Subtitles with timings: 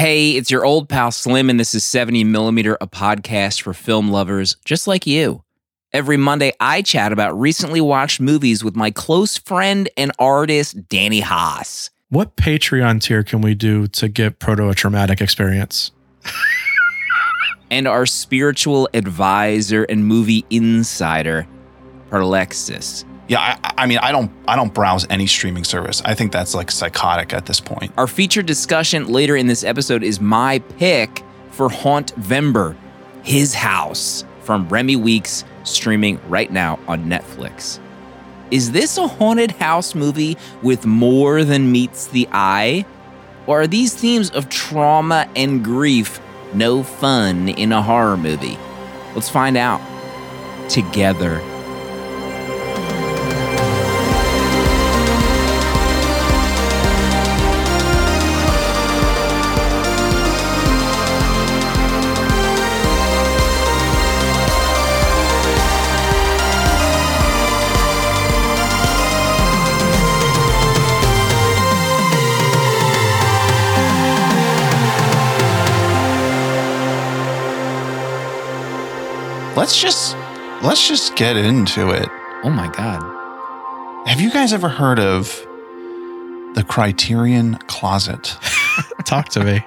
[0.00, 4.10] Hey, it's your old pal Slim, and this is 70 Millimeter, a podcast for film
[4.10, 5.44] lovers just like you.
[5.92, 11.20] Every Monday, I chat about recently watched movies with my close friend and artist, Danny
[11.20, 11.90] Haas.
[12.08, 15.90] What Patreon tier can we do to get proto a traumatic experience?
[17.70, 21.46] and our spiritual advisor and movie insider,
[22.10, 23.04] Alexis.
[23.30, 26.02] Yeah, I, I, mean, I don't, I don't browse any streaming service.
[26.04, 27.92] I think that's like psychotic at this point.
[27.96, 31.22] Our featured discussion later in this episode is my pick
[31.52, 32.76] for Haunt Vember,
[33.22, 37.78] His House from Remi Weekes, streaming right now on Netflix.
[38.50, 42.84] Is this a haunted house movie with more than meets the eye?
[43.46, 46.20] Or are these themes of trauma and grief
[46.52, 48.58] no fun in a horror movie?
[49.14, 49.80] Let's find out
[50.68, 51.40] together.
[79.60, 80.16] Let's just
[80.62, 82.08] let's just get into it.
[82.42, 83.02] Oh my god.
[84.08, 85.28] Have you guys ever heard of
[86.54, 88.38] the Criterion Closet?
[89.04, 89.62] Talk to me.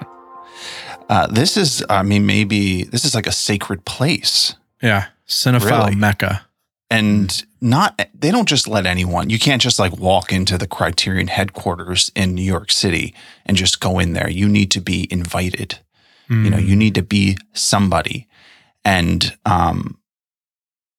[1.08, 4.56] Uh, this is, I mean, maybe this is like a sacred place.
[4.82, 5.94] Yeah, cinephile really?
[5.94, 6.44] mecca.
[6.90, 9.30] And not, they don't just let anyone.
[9.30, 13.14] You can't just like walk into the Criterion headquarters in New York City
[13.46, 14.28] and just go in there.
[14.28, 15.78] You need to be invited.
[16.28, 16.44] Mm.
[16.44, 16.78] You know, you hmm.
[16.78, 18.26] need to be somebody.
[18.84, 19.98] And um,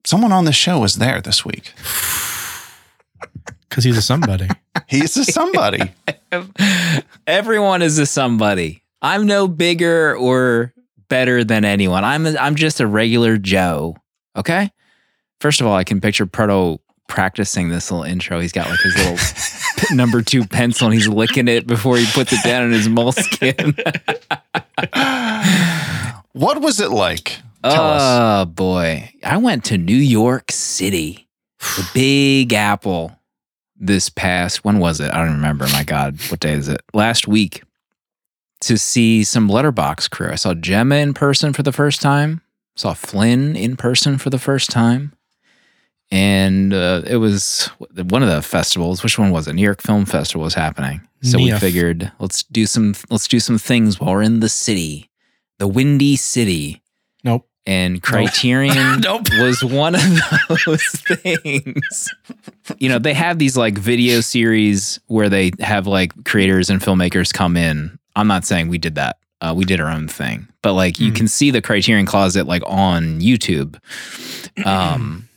[0.05, 1.73] someone on the show was there this week.
[3.69, 4.47] Because he's a somebody.
[4.87, 5.91] he's a somebody.
[7.27, 8.83] Everyone is a somebody.
[9.01, 10.73] I'm no bigger or
[11.09, 12.03] better than anyone.
[12.03, 13.95] I'm a, I'm just a regular Joe.
[14.35, 14.71] Okay.
[15.39, 18.39] First of all, I can picture Proto practicing this little intro.
[18.39, 19.17] He's got like his little
[19.95, 23.75] number two pencil and he's licking it before he puts it down in his moleskin.
[26.31, 31.27] what was it like oh boy, I went to New York City,
[31.59, 33.17] the Big Apple,
[33.75, 35.13] this past when was it?
[35.13, 35.67] I don't remember.
[35.67, 36.81] My God, what day is it?
[36.93, 37.63] Last week
[38.61, 40.29] to see some letterbox crew.
[40.29, 42.41] I saw Gemma in person for the first time.
[42.75, 45.13] Saw Flynn in person for the first time.
[46.11, 49.01] And uh, it was one of the festivals.
[49.01, 49.53] Which one was it?
[49.53, 51.01] New York Film Festival was happening.
[51.23, 55.09] So we figured let's do some let's do some things while we're in the city,
[55.57, 56.83] the Windy City.
[57.23, 59.27] Nope and Criterion nope.
[59.39, 60.01] was one of
[60.65, 60.83] those
[61.23, 62.13] things.
[62.79, 67.33] you know, they have these like video series where they have like creators and filmmakers
[67.33, 67.97] come in.
[68.15, 69.17] I'm not saying we did that.
[69.41, 71.15] Uh, we did our own thing, but like you mm.
[71.15, 73.77] can see the Criterion Closet like on YouTube.
[74.65, 75.27] Um,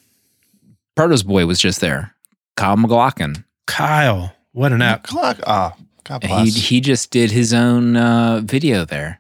[0.97, 2.15] Proto's boy was just there.
[2.57, 3.45] Kyle MacLachlan.
[3.67, 5.07] Kyle, what an app!
[5.13, 6.55] Ah, God bless.
[6.55, 9.18] He he just did his own uh, video there.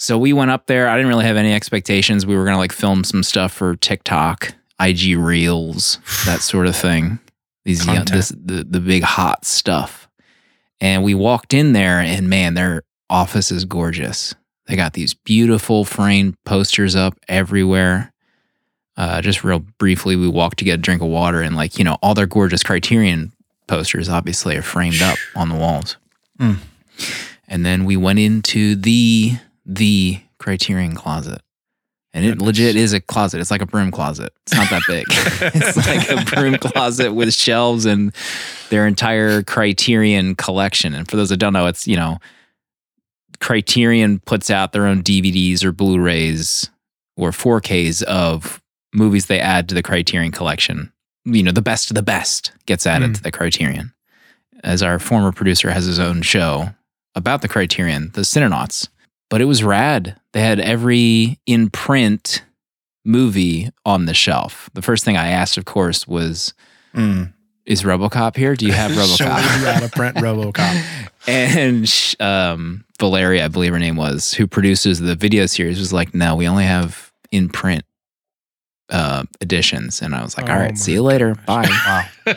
[0.00, 0.88] So we went up there.
[0.88, 2.24] I didn't really have any expectations.
[2.24, 6.74] We were going to like film some stuff for TikTok, IG Reels, that sort of
[6.74, 7.18] thing.
[7.66, 10.08] These young, this, the the big hot stuff.
[10.80, 14.34] And we walked in there and man, their office is gorgeous.
[14.66, 18.10] They got these beautiful framed posters up everywhere.
[18.96, 21.84] Uh, just real briefly, we walked to get a drink of water and like, you
[21.84, 23.34] know, all their gorgeous Criterion
[23.66, 25.98] posters obviously are framed up on the walls.
[26.38, 26.56] Mm.
[27.48, 29.36] And then we went into the
[29.70, 31.40] the Criterion closet.
[32.12, 33.40] And it legit is a closet.
[33.40, 34.32] It's like a broom closet.
[34.42, 35.06] It's not that big.
[35.54, 38.12] it's like a broom closet with shelves and
[38.68, 40.92] their entire Criterion collection.
[40.92, 42.18] And for those that don't know, it's, you know,
[43.40, 46.68] Criterion puts out their own DVDs or Blu rays
[47.16, 48.60] or 4Ks of
[48.92, 50.92] movies they add to the Criterion collection.
[51.24, 53.14] You know, the best of the best gets added mm.
[53.14, 53.92] to the Criterion.
[54.64, 56.70] As our former producer has his own show
[57.14, 58.88] about the Criterion, the Cinenauts
[59.30, 60.20] but it was rad.
[60.32, 62.44] They had every in print
[63.04, 64.68] movie on the shelf.
[64.74, 66.52] The first thing I asked, of course, was,
[66.94, 67.32] mm.
[67.64, 68.54] "Is RoboCop here?
[68.54, 71.08] Do you have RoboCop?" you out of print RoboCop.
[71.26, 76.12] and um, Valeria, I believe her name was, who produces the video series, was like,
[76.12, 77.84] "No, we only have in print
[78.90, 81.36] uh, editions." And I was like, "All right, oh see you later.
[81.46, 81.68] Bye."
[82.26, 82.34] wow.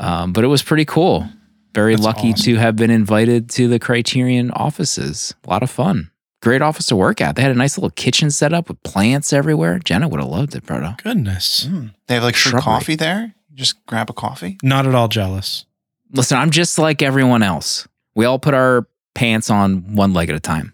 [0.00, 1.28] um, but it was pretty cool.
[1.74, 2.44] Very That's lucky awesome.
[2.44, 5.34] to have been invited to the Criterion offices.
[5.44, 6.10] A lot of fun
[6.48, 7.36] great office to work at.
[7.36, 9.78] They had a nice little kitchen set up with plants everywhere.
[9.78, 10.96] Jenna would have loved it, Proto.
[11.02, 11.66] Goodness.
[11.66, 11.92] Mm.
[12.06, 13.34] They have like free coffee there.
[13.54, 14.56] just grab a coffee.
[14.62, 15.66] Not at all jealous.
[16.12, 17.86] Listen, I'm just like everyone else.
[18.14, 20.72] We all put our pants on one leg at a time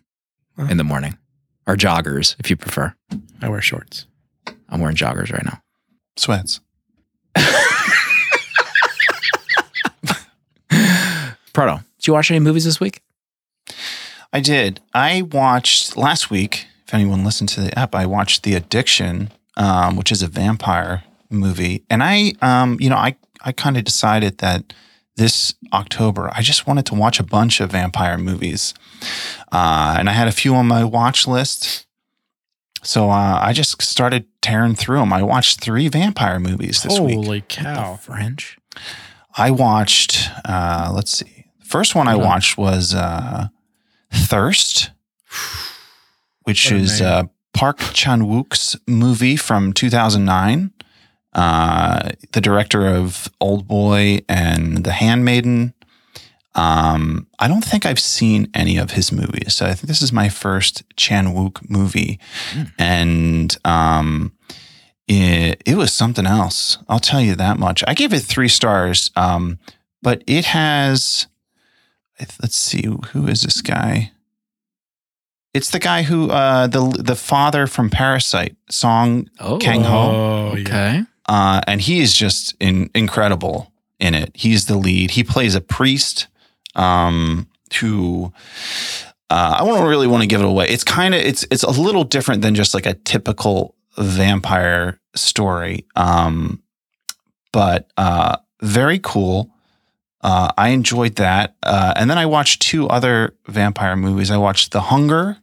[0.56, 0.68] Huh.
[0.70, 1.18] in the morning,
[1.66, 2.94] or joggers if you prefer.
[3.42, 4.06] I wear shorts.
[4.68, 5.60] I'm wearing joggers right now.
[6.16, 6.60] Sweats.
[11.52, 13.00] Proto, did you watch any movies this week?
[14.34, 14.80] I did.
[14.92, 16.66] I watched last week.
[16.86, 21.04] If anyone listened to the app, I watched The Addiction, um, which is a vampire
[21.30, 24.72] movie, and I, um, you know, I I kind of decided that
[25.16, 28.74] this October I just wanted to watch a bunch of vampire movies,
[29.52, 31.86] uh, and I had a few on my watch list.
[32.82, 35.12] So uh, I just started tearing through them.
[35.12, 37.14] I watched three vampire movies this week.
[37.14, 37.94] Holy cow.
[37.96, 38.58] French.
[39.36, 40.28] I watched.
[40.44, 41.46] Uh, let's see.
[41.60, 43.48] The first one I watched was uh,
[44.14, 44.90] Thirst,
[46.44, 50.72] which What is uh, Park Chan Wook's movie from 2009.
[51.32, 55.74] Uh, the director of Old Boy and The Handmaiden.
[56.54, 60.12] Um, I don't think I've seen any of his movies, so I think this is
[60.12, 62.20] my first Chan Wook movie,
[62.52, 62.72] Mm.
[62.78, 64.32] and um,
[65.08, 66.78] it, it was something else.
[66.88, 67.82] I'll tell you that much.
[67.88, 69.58] I gave it three stars, um,
[70.02, 71.26] but it has.
[72.40, 72.82] Let's see,
[73.12, 74.12] who is this guy?
[75.52, 80.50] It's the guy who uh, the the father from Parasite, Song Oh, Kang Ho.
[80.52, 81.02] Oh, okay.
[81.26, 84.32] uh, and he is just in, incredible in it.
[84.34, 85.12] He's the lead.
[85.12, 86.26] He plays a priest
[86.74, 87.46] um,
[87.80, 88.32] who
[89.30, 90.66] uh, I don't really want to give it away.
[90.68, 95.86] It's kind of it's it's a little different than just like a typical vampire story,
[95.94, 96.62] um,
[97.52, 99.50] but uh, very cool.
[100.24, 104.30] Uh, I enjoyed that, uh, and then I watched two other vampire movies.
[104.30, 105.36] I watched The Hunger,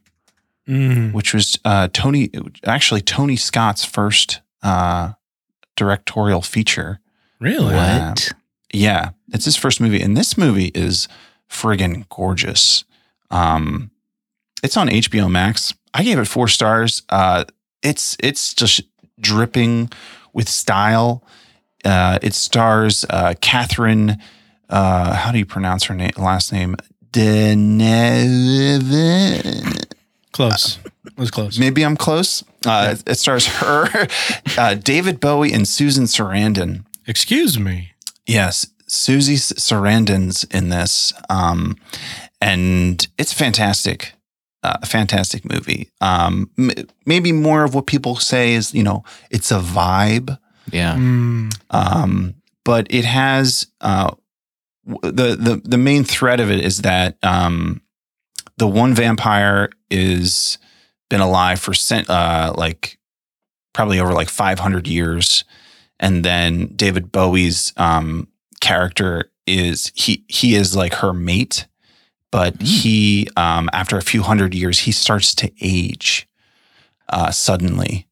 [0.68, 1.12] Mm.
[1.12, 2.30] which was uh, Tony,
[2.64, 5.12] actually Tony Scott's first uh,
[5.76, 7.00] directorial feature.
[7.40, 7.74] Really?
[7.74, 8.30] What?
[8.72, 11.08] Yeah, it's his first movie, and this movie is
[11.50, 12.84] friggin' gorgeous.
[13.30, 13.90] Um,
[14.62, 15.74] it's on HBO Max.
[15.94, 17.02] I gave it four stars.
[17.08, 17.44] Uh,
[17.82, 18.82] it's it's just
[19.20, 19.90] dripping
[20.32, 21.24] with style.
[21.84, 24.18] Uh, it stars uh, Catherine.
[24.72, 26.10] Uh, how do you pronounce her name?
[26.16, 26.76] Last name
[28.82, 29.94] Deneuve.
[30.32, 30.78] Close.
[31.04, 31.58] It was close.
[31.58, 32.42] Maybe I'm close.
[32.66, 34.08] Uh, it stars her,
[34.58, 36.84] uh, David Bowie, and Susan Sarandon.
[37.06, 37.92] Excuse me.
[38.26, 41.76] Yes, Susie Sarandon's in this, um,
[42.40, 44.14] and it's fantastic.
[44.62, 45.90] Uh, a fantastic movie.
[46.00, 46.70] Um, m-
[47.04, 50.38] maybe more of what people say is, you know, it's a vibe,
[50.70, 50.94] Yeah.
[50.94, 51.52] Mm.
[51.70, 52.34] um,
[52.64, 54.21] but it has uh, w-
[54.86, 57.80] the the the main thread of it is that um,
[58.56, 60.58] the one vampire is
[61.08, 61.74] been alive for
[62.08, 62.98] uh, like
[63.72, 65.44] probably over like 500 years,
[66.00, 68.28] and then David Bowie's um,
[68.60, 71.66] character is he he is like her mate,
[72.30, 72.64] but Hmm.
[72.64, 76.28] he um, after a few hundred years he starts to age
[77.08, 78.06] uh, suddenly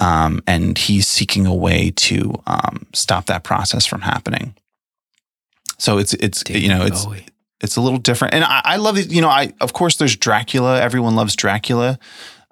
[0.00, 4.54] um, and he's seeking a way to um, stop that process from happening.
[5.78, 7.26] So it's it's you know it's Bowie.
[7.60, 9.10] it's a little different, and I, I love it.
[9.10, 10.80] You know, I of course there's Dracula.
[10.80, 11.98] Everyone loves Dracula,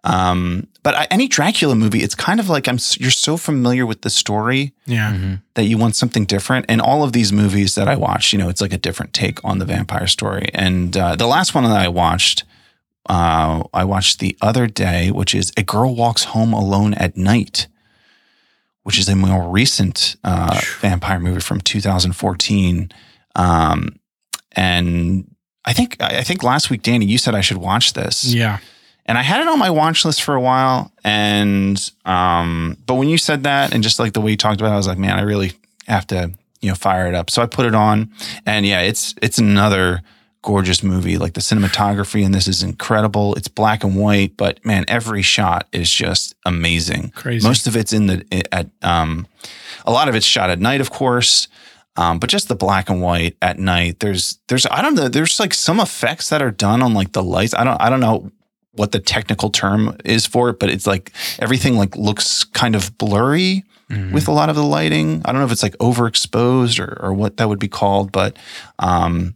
[0.05, 4.03] um, but I, any Dracula movie, it's kind of like I'm you're so familiar with
[4.03, 5.13] the story Yeah.
[5.13, 5.43] Mhm.
[5.55, 6.67] that you want something different.
[6.69, 9.39] And all of these movies that I watched, you know, it's like a different take
[9.45, 10.49] on the vampire story.
[10.55, 12.43] And uh, the last one that I watched,
[13.09, 17.69] uh, I watched the other day, which is A Girl Walks Home Alone at Night,
[18.83, 22.91] which is a more recent uh, vampire movie from 2014.
[23.35, 23.99] Um,
[24.53, 25.35] and
[25.65, 28.59] I think I think last week, Danny, you said I should watch this Yeah.
[29.07, 30.93] and I had it on my watch list for a while.
[31.05, 34.71] And um, but when you said that, and just like the way you talked about,
[34.71, 35.53] it, I was like, man, I really
[35.87, 37.31] have to you know fire it up.
[37.31, 38.11] So I put it on,
[38.47, 40.03] and yeah, it's it's another
[40.43, 41.17] gorgeous movie.
[41.19, 43.35] Like the cinematography in this is incredible.
[43.37, 47.11] It's black and white, but man, every shot is just amazing.
[47.15, 47.47] Crazy.
[47.47, 49.27] Most of it's in the at um,
[49.87, 51.47] a lot of it's shot at night, of course.
[51.97, 54.01] Um, but just the black and white at night.
[54.01, 55.09] There's there's I don't know.
[55.09, 57.53] There's like some effects that are done on like the lights.
[57.55, 58.31] I don't I don't know
[58.75, 62.97] what the technical term is for it, but it's like everything like looks kind of
[62.97, 64.13] blurry Mhm.
[64.13, 65.21] with a lot of the lighting.
[65.27, 68.39] I don't know if it's like overexposed or or what that would be called, but
[68.79, 69.35] um,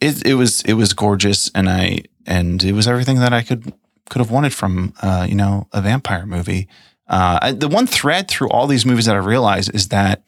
[0.00, 3.72] it it was it was gorgeous, and I and it was everything that I could
[4.08, 6.68] could have wanted from uh, you know a vampire movie.
[7.06, 10.22] Uh, I, the one thread through all these movies that I realize is that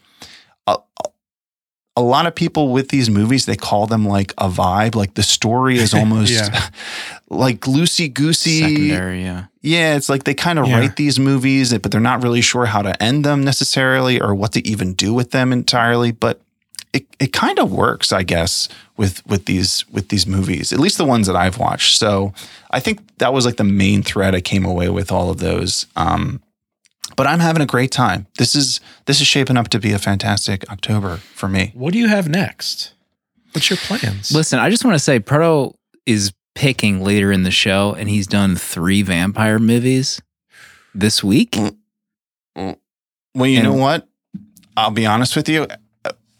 [1.96, 5.22] a lot of people with these movies they call them like a vibe, like the
[5.22, 6.68] story is almost Yeah.
[7.30, 8.60] like loosey goosey.
[8.60, 9.46] Secondary, yeah.
[9.62, 10.78] Yeah, it's like they kind of Yeah.
[10.78, 14.52] write these movies, but they're not really sure how to end them necessarily or what
[14.52, 16.10] to even do with them entirely.
[16.12, 16.40] But
[16.92, 20.98] it, it kind of works, I guess, with with these with these movies, at least
[20.98, 21.98] the ones that I've watched.
[21.98, 22.32] So
[22.70, 25.86] I think that was like the main thread I came away with all of those.
[25.96, 26.40] Um,
[27.14, 28.26] but I'm having a great time.
[28.38, 31.70] This is this is shaping up to be a fantastic October for me.
[31.74, 32.94] What do you have next?
[33.52, 34.32] What's your plans?
[34.32, 38.26] Listen, I just want to say Proto is picking later in the show, and he's
[38.26, 40.20] done three vampire movies
[40.94, 41.52] this week.
[41.52, 42.76] Mm.
[43.34, 44.06] Well, you And- know what?
[44.76, 45.66] I'll be honest with you.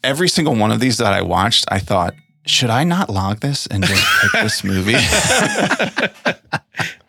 [0.05, 2.15] Every single one of these that I watched, I thought,
[2.47, 4.95] should I not log this and just pick this movie?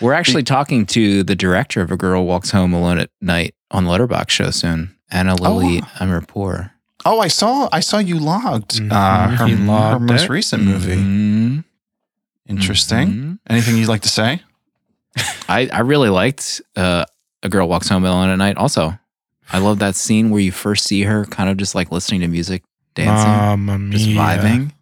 [0.00, 3.84] We're actually talking to the director of A Girl Walks Home Alone at Night on
[3.84, 6.70] the Letterbox show soon, Ana Lily Amirpour.
[7.04, 9.34] oh, I saw I saw you logged uh, Mhm.
[9.36, 10.30] her, He her most it.
[10.30, 10.96] recent movie.
[10.96, 11.64] Mhm.
[12.48, 13.08] Interesting.
[13.08, 13.38] Mhm.
[13.48, 14.42] Anything you'd like to say?
[15.48, 17.04] I, I really liked uh,
[17.42, 18.56] A Girl Walks Home Alone at Night.
[18.56, 18.98] Also,
[19.52, 22.28] I love that scene where you first see her kind of just like listening to
[22.28, 22.62] music,
[22.94, 23.28] dancing,
[23.66, 24.16] Mamma just mia.
[24.18, 24.72] vibing.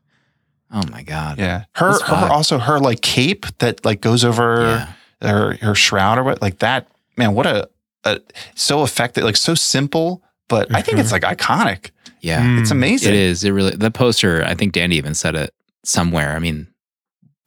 [0.71, 1.39] Oh my God.
[1.39, 4.87] Yeah, her, her also her like cape that like goes over
[5.23, 5.29] Yeah.
[5.29, 6.89] her her shroud or what like that.
[7.17, 7.69] Man, what a,
[8.05, 8.21] a
[8.55, 11.91] so effective, like so simple, but I think it's like iconic.
[12.21, 12.43] Yeah.
[12.43, 12.61] Mm.
[12.61, 13.15] It's amazing.
[13.15, 13.45] It is.
[13.45, 16.35] It really, the poster, I think Dandy even said it somewhere.
[16.37, 16.67] I mean,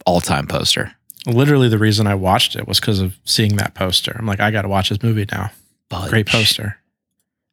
[0.06, 0.94] all time poster.
[1.28, 4.16] Literally, the reason I watched it was because of seeing that poster.
[4.18, 5.52] I'm like, I got to watch this movie now.
[6.10, 6.78] Great poster.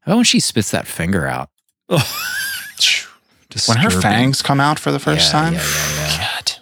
[0.00, 1.50] How about when she spits that finger out?
[3.66, 5.52] When her fangs come out for the first Yeah, time.
[5.54, 6.18] Yeah, yeah, yeah.
[6.34, 6.52] God.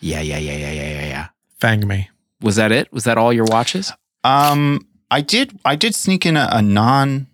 [0.00, 1.28] Yeah, yeah, yeah, yeah, yeah, yeah, yeah.
[1.58, 2.10] Fang me.
[2.40, 2.92] Was that it?
[2.92, 3.92] Was that all your watches?
[4.24, 5.58] Um, I did.
[5.64, 7.26] I did sneak in a, a non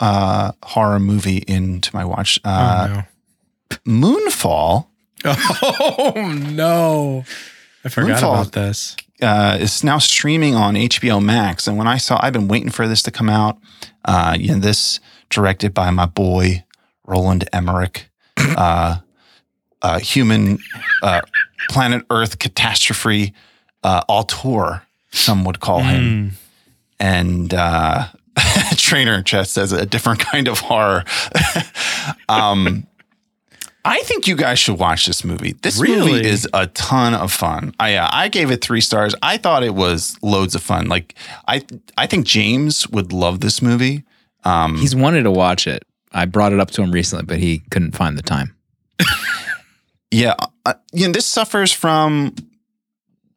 [0.00, 2.40] uh, horror movie into my watch.
[2.44, 4.86] Uh, oh Moonfall.
[5.26, 7.24] Oh no.
[7.84, 8.32] I forgot Moonfall.
[8.40, 8.96] about this.
[9.22, 12.86] uh, is now streaming on HBO Max, and when I saw, I've been waiting for
[12.88, 13.58] this to come out.
[14.04, 15.00] Uh, you know, this
[15.30, 16.64] directed by my boy
[17.06, 18.08] Roland Emmerich,
[18.56, 18.96] uh,
[19.82, 20.58] uh, human
[21.02, 21.20] uh,
[21.68, 23.34] planet Earth catastrophe
[23.82, 24.82] uh, auteur,
[25.12, 26.30] some would call him.
[26.30, 26.32] Mm.
[27.00, 28.06] and uh,
[28.76, 31.04] trainer chest says a different kind of horror.
[32.28, 32.86] um,
[33.86, 35.52] I think you guys should watch this movie.
[35.60, 36.12] This Really?
[36.12, 37.74] movie is a ton of fun.
[37.78, 39.14] I uh, I gave it three stars.
[39.22, 40.88] I thought it was loads of fun.
[40.88, 41.14] Like
[41.46, 41.62] I
[41.98, 44.04] I think James would love this movie.
[44.44, 45.84] Um, He's wanted to watch it.
[46.14, 48.56] I brought it up to him recently, but he couldn't find the time.
[50.14, 52.36] Yeah, uh, you know, this suffers from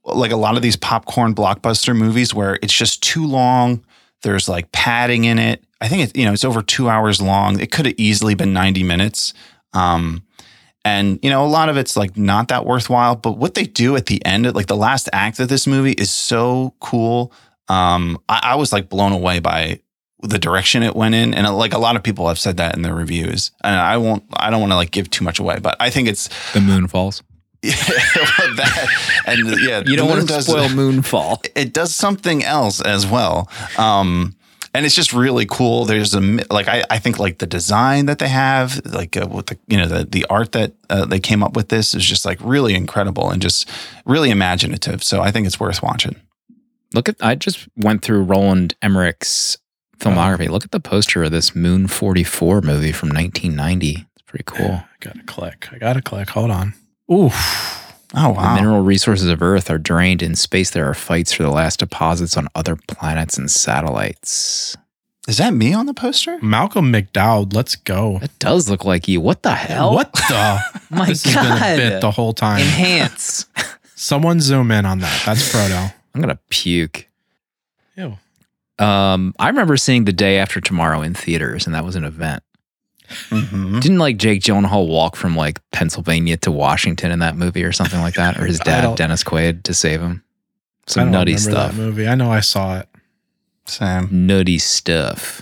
[0.05, 3.83] like a lot of these popcorn blockbuster movies where it's just too long.
[4.21, 5.63] There's like padding in it.
[5.81, 7.59] I think it, you know, it's over two hours long.
[7.59, 9.33] It could have easily been 90 minutes.
[9.73, 10.21] Um,
[10.85, 13.15] and you know, a lot of it's like not that worthwhile.
[13.15, 16.11] But what they do at the end, like the last act of this movie, is
[16.11, 17.33] so cool.
[17.69, 19.79] Um, I, I was like blown away by
[20.21, 22.75] the direction it went in, and uh, like a lot of people have said that
[22.75, 23.51] in their reviews.
[23.63, 26.07] And I won't, I don't want to like give too much away, but I think
[26.07, 27.21] it's The moon falls.
[27.61, 27.73] yeah,
[28.15, 28.87] well, that
[29.27, 31.47] and yeah, You don't the moon want to does- spoil Moonfall.
[31.55, 34.35] It does something else as well, um,
[34.73, 35.85] and it's just really cool.
[35.85, 36.19] There's a
[36.51, 39.77] like I, I think like the design that they have, like uh, with the you
[39.77, 42.73] know the the art that uh, they came up with this is just like really
[42.75, 43.67] incredible and just
[44.05, 45.03] really imaginative.
[45.03, 46.15] So I think it's worth watching.
[46.93, 49.57] Look at I just went through Roland Emmerich's
[49.99, 50.49] filmography.
[50.49, 54.07] Look at the poster of this Moon 44 movie from 1990.
[54.13, 54.71] It's pretty cool.
[54.71, 55.67] I gotta click.
[55.71, 56.29] I gotta click.
[56.29, 56.73] Hold on.
[57.11, 57.33] Oof.
[58.15, 58.55] Oh wow.
[58.55, 60.69] The mineral resources of Earth are drained in space.
[60.71, 64.77] There are fights for the last deposits on other planets and satellites.
[65.27, 66.39] Is that me on the poster?
[66.41, 68.19] Malcolm McDowell, Let's go.
[68.21, 69.19] It does look like you.
[69.19, 69.93] What the hell?
[69.93, 70.59] What the?
[70.89, 71.59] My this has God.
[71.59, 72.61] been a bit the whole time.
[72.61, 73.45] Enhance.
[73.95, 75.23] Someone zoom in on that.
[75.25, 75.93] That's Frodo.
[76.15, 77.07] I'm gonna puke.
[77.97, 78.17] Ew.
[78.79, 82.43] Um, I remember seeing the day after tomorrow in theaters, and that was an event.
[83.29, 83.81] Mhm.
[83.81, 88.01] Didn't like Jake Gyllenhaal walk from like Pennsylvania to Washington in that movie or something
[88.01, 90.23] like that, or his dad Dennis Quaid to save him?
[90.87, 91.75] Some nutty stuff.
[91.75, 92.07] Movie.
[92.07, 92.87] I know I saw it.
[93.65, 94.07] Sam.
[94.11, 95.41] Nutty stuff.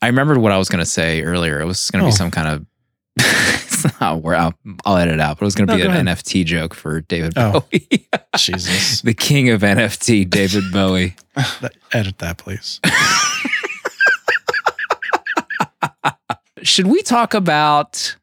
[0.00, 1.60] I remembered what I was gonna say earlier.
[1.60, 2.08] It was gonna Oh.
[2.08, 2.66] be some kind of.
[3.90, 5.88] it's not where I'll, I'll edit it out, but it was gonna No, be go
[5.90, 6.18] an ahead.
[6.18, 7.60] NFT joke for David Oh.
[7.72, 9.00] Bowie, Jesus.
[9.02, 11.14] the king of NFT, David Bowie.
[11.60, 12.80] That- Edit that, please.
[16.62, 18.16] Should we talk about?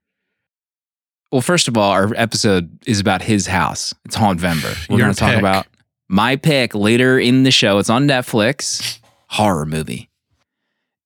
[1.32, 3.94] Well, first of all, our episode is about his house.
[4.06, 4.89] It's Hauntvember.
[4.89, 5.68] We're going to talk about
[6.08, 7.78] my pick later in the show.
[7.78, 10.09] It's on Netflix, horror movie.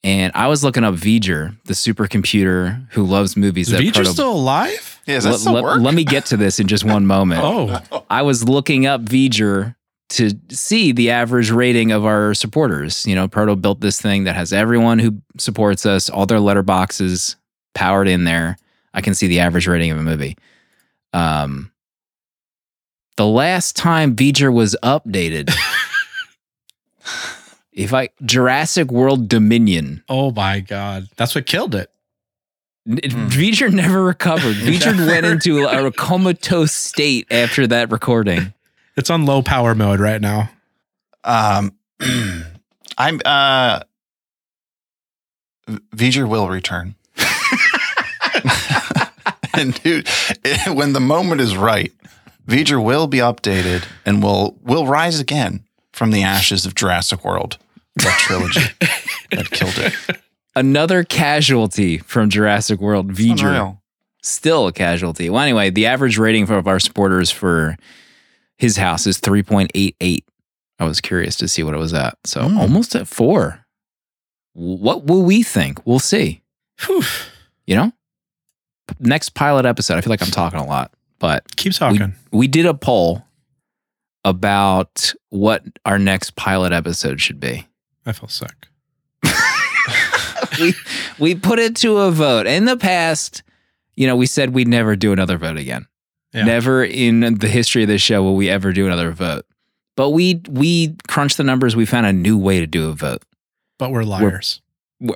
[0.05, 3.67] And I was looking up V'ger, the supercomputer who loves movies.
[3.69, 4.99] Is that V'ger proto- still alive?
[5.05, 5.81] Yeah, is that let, still let- work?
[5.81, 7.41] let me get to this in just one moment.
[7.43, 9.75] Oh, I was looking up V'ger
[10.09, 13.05] to see the average rating of our supporters.
[13.05, 17.35] You know, Proto built this thing that has everyone who supports us, all their letterboxes
[17.73, 18.57] powered in there.
[18.93, 20.37] I can see the average rating of a movie.
[21.13, 21.71] Um,
[23.17, 25.51] the last time V'ger was updated,
[27.73, 31.89] if I Jurassic World Dominion, Oh my god, that's what killed it.
[32.87, 33.27] N- Hmm.
[33.27, 34.55] V'ger never recovered.
[34.57, 38.53] V'ger went into a comatose state after that recording.
[38.95, 40.51] It's on low power mode right now.
[41.23, 41.71] Um,
[42.97, 43.79] I'm uh,
[45.95, 46.93] V'ger will return.
[49.55, 50.07] and dude,
[50.43, 51.91] it- when the moment is right,
[52.47, 57.57] V'ger will be updated and will will rise again from the ashes of Jurassic World,
[57.97, 58.61] that trilogy
[59.31, 59.93] that killed it.
[60.55, 63.13] Another casualty from Jurassic World.
[63.13, 63.45] V'ger.
[63.47, 63.81] Unreal.
[64.21, 65.29] still a casualty.
[65.29, 67.75] Well, anyway, the average rating for of our supporters for
[68.57, 70.23] his house is 3.88.
[70.79, 72.17] I was curious to see what it was at.
[72.25, 72.57] So Hmm.
[72.57, 73.65] almost at four.
[74.53, 75.85] What will we think?
[75.85, 76.41] We'll see.
[76.85, 77.01] Whew.
[77.65, 77.91] You know?
[78.99, 79.97] Next pilot episode.
[79.97, 82.13] I feel like I'm talking a lot, but Keep talking.
[82.31, 83.23] we did a poll
[84.25, 87.67] about what our next pilot episode should be.
[88.05, 88.67] I feel sick.
[90.59, 90.73] we
[91.19, 92.45] we put it to a vote.
[92.47, 93.43] In the past,
[93.95, 95.87] you know, we said we'd never do another vote again.
[96.33, 96.45] Yeah.
[96.45, 99.45] Never in the history of this show will we ever do another vote.
[99.95, 101.75] But we we crunched the numbers.
[101.75, 103.23] We found a new way to do a vote
[103.77, 104.61] But we're liars.
[104.99, 105.15] where,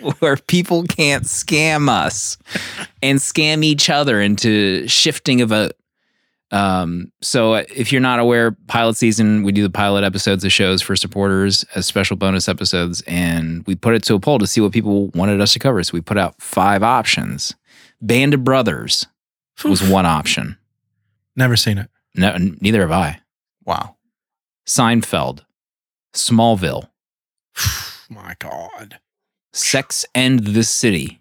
[0.18, 2.36] where people can't scam us
[3.02, 5.72] and scam each other into shifting a vote.
[6.52, 10.80] Um, so if you're not aware, pilot season, we do the pilot episodes of shows
[10.80, 14.60] for supporters as special bonus episodes, and we put it to a poll to see
[14.60, 15.82] what people wanted us to cover.
[15.82, 17.54] So we put out five options.
[18.00, 19.06] Band of Brothers
[19.64, 19.90] was Oof.
[19.90, 20.56] one option.
[21.34, 21.90] Never seen it.
[22.14, 23.20] No, neither have I.
[23.64, 23.96] Wow.
[24.66, 25.44] Seinfeld,
[26.14, 26.88] Smallville,
[28.10, 28.98] my god.
[29.52, 31.20] Sex and the City.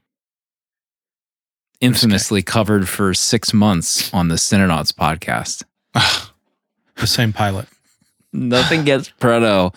[1.82, 5.64] Infamously covered for six months on the Cinenauts podcast.
[6.98, 7.68] The same pilot.
[8.32, 9.74] Nothing gets Proto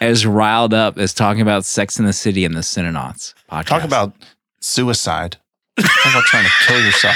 [0.00, 3.66] as riled up as talking about Sex in the City and the Cinenauts podcast.
[3.66, 4.12] Talk about
[4.60, 5.36] suicide.
[5.78, 7.14] Talk about trying to kill yourself.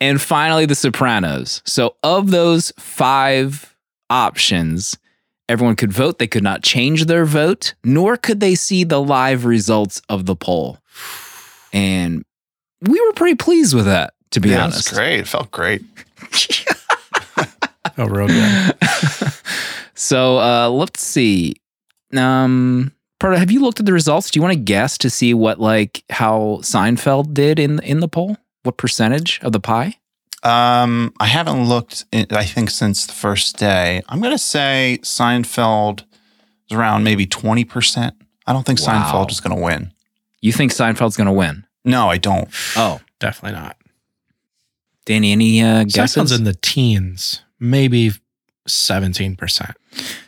[0.00, 1.60] and finally, The Sopranos.
[1.66, 3.76] So, of those five
[4.08, 4.96] options,
[5.50, 6.18] everyone could vote.
[6.18, 10.36] They could not change their vote, nor could they see the live results of the
[10.36, 10.78] poll.
[11.72, 12.24] And
[12.80, 14.78] we were pretty pleased with that, to be Yeah, honest.
[14.88, 15.20] it's great.
[15.20, 15.82] It felt great.
[17.98, 18.74] Oh, real good.
[19.94, 21.56] so uh, let's see.
[22.16, 24.30] Um, Proto, have you looked at the results?
[24.30, 28.08] Do you want to guess to see what like how Seinfeld did in in the
[28.08, 28.36] poll?
[28.62, 29.96] What percentage of the pie?
[30.42, 32.04] Um, I haven't looked.
[32.12, 34.02] In, I think since the first day.
[34.08, 36.04] I'm gonna say Seinfeld
[36.70, 38.14] is around maybe twenty percent.
[38.46, 39.10] I don't think Wow.
[39.12, 39.92] Seinfeld is gonna win.
[40.40, 41.66] You think Seinfeld's going to win?
[41.84, 42.48] No, I don't.
[42.74, 43.76] Oh, Definitely not.
[45.04, 48.12] Danny, any uh, Seinfeld's in the teens, maybe
[48.66, 49.74] 17%.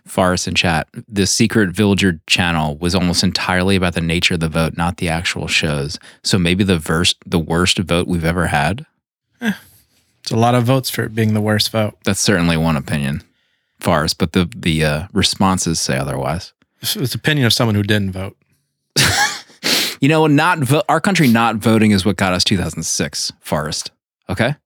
[0.06, 0.88] Forest and chat.
[1.08, 5.08] The secret Villager channel was almost entirely about the nature of the vote, not the
[5.08, 5.98] actual shows.
[6.22, 8.84] So maybe the verse, the worst vote we've ever had.
[10.22, 11.94] It's a lot of votes for it being the worst vote.
[12.04, 13.22] That's certainly one opinion,
[13.80, 16.52] Forest, but the the uh, responses say otherwise.
[16.80, 18.36] It's it's opinion of someone who didn't vote.
[20.00, 23.92] You know, not vo- our country not voting is what got us 2006, Forest.
[24.28, 24.56] Okay,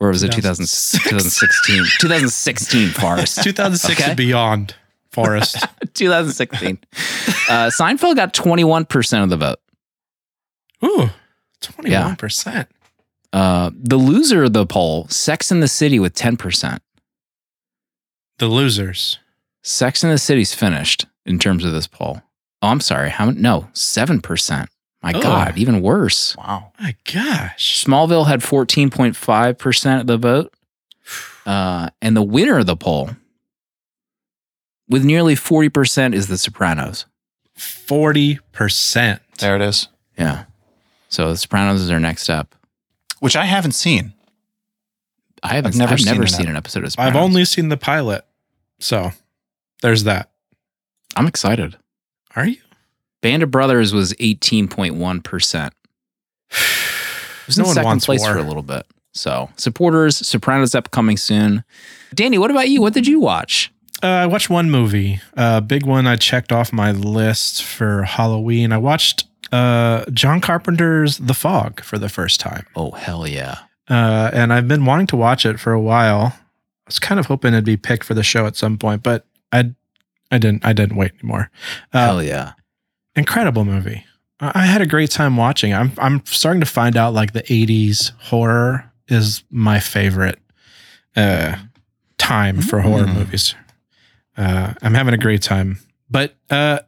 [0.00, 1.76] or was it 2000, 2016?
[2.00, 3.40] 2016, Forest.
[3.44, 4.10] 2006 Okay.
[4.10, 4.74] and beyond,
[5.12, 5.64] Forest.
[5.94, 6.76] 2016.
[7.48, 9.60] Uh, Seinfeld got 21 percent of the vote.
[10.84, 11.10] Ooh,
[11.60, 12.66] 21%.
[13.32, 16.82] Uh, the loser of the poll, Sex in the City, with 10 percent.
[18.38, 19.18] The losers.
[19.62, 22.20] Sex in the City's finished in terms of this poll.
[22.60, 23.10] Oh, I'm sorry.
[23.10, 23.30] How?
[23.30, 24.68] No, seven percent.
[25.02, 25.20] My Oh.
[25.22, 26.36] God, even worse.
[26.36, 26.72] Wow.
[26.80, 27.84] My gosh.
[27.84, 30.52] Smallville had 14.5 percent of the vote,
[31.46, 33.10] uh, and the winner of the poll,
[34.88, 37.06] with nearly 40 percent, is The Sopranos.
[37.58, 39.20] 40%.
[39.38, 39.88] There it is.
[40.18, 40.44] Yeah.
[41.08, 42.54] So The Sopranos is our next step.
[43.22, 44.14] Which I haven't seen.
[45.44, 45.74] I haven't.
[45.74, 48.24] I've never I've seen never an seen an episode of I've only seen the pilot.
[48.80, 49.12] So
[49.80, 50.32] there's that.
[51.14, 51.76] I'm excited.
[52.34, 52.56] Are you?
[53.20, 55.72] Band of Brothers was 18.1 percent.
[56.50, 56.56] It
[57.46, 58.32] was No in one second wants place war.
[58.32, 58.86] for a little bit.
[59.12, 61.62] So supporters, Sopranos upcoming soon.
[62.12, 62.80] Danny, what about you?
[62.82, 63.71] What did you watch?
[64.02, 68.02] Uh, I watched one movie, a uh, big one I checked off my list for
[68.02, 68.72] Halloween.
[68.72, 72.66] I watched uh, John Carpenter's The Fog for the first time.
[72.74, 73.58] Oh hell yeah!
[73.88, 76.32] Uh, and I've been wanting to watch it for a while.
[76.34, 79.24] I was kind of hoping it'd be picked for the show at some point, but
[79.52, 79.72] I
[80.32, 80.64] I didn't.
[80.64, 81.50] I didn't wait anymore.
[81.92, 82.52] Uh, Hell yeah.
[83.14, 84.04] incredible movie.
[84.40, 85.72] I I had a great time watching.
[85.72, 90.38] I'm I'm starting to find out like the 80s horror is my favorite
[91.14, 91.56] uh
[92.18, 93.14] time for horror Mm.
[93.14, 93.54] movies.
[94.36, 95.78] Uh I'm having a great time.
[96.10, 96.80] But uh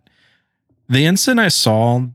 [0.88, 2.06] the instant I saw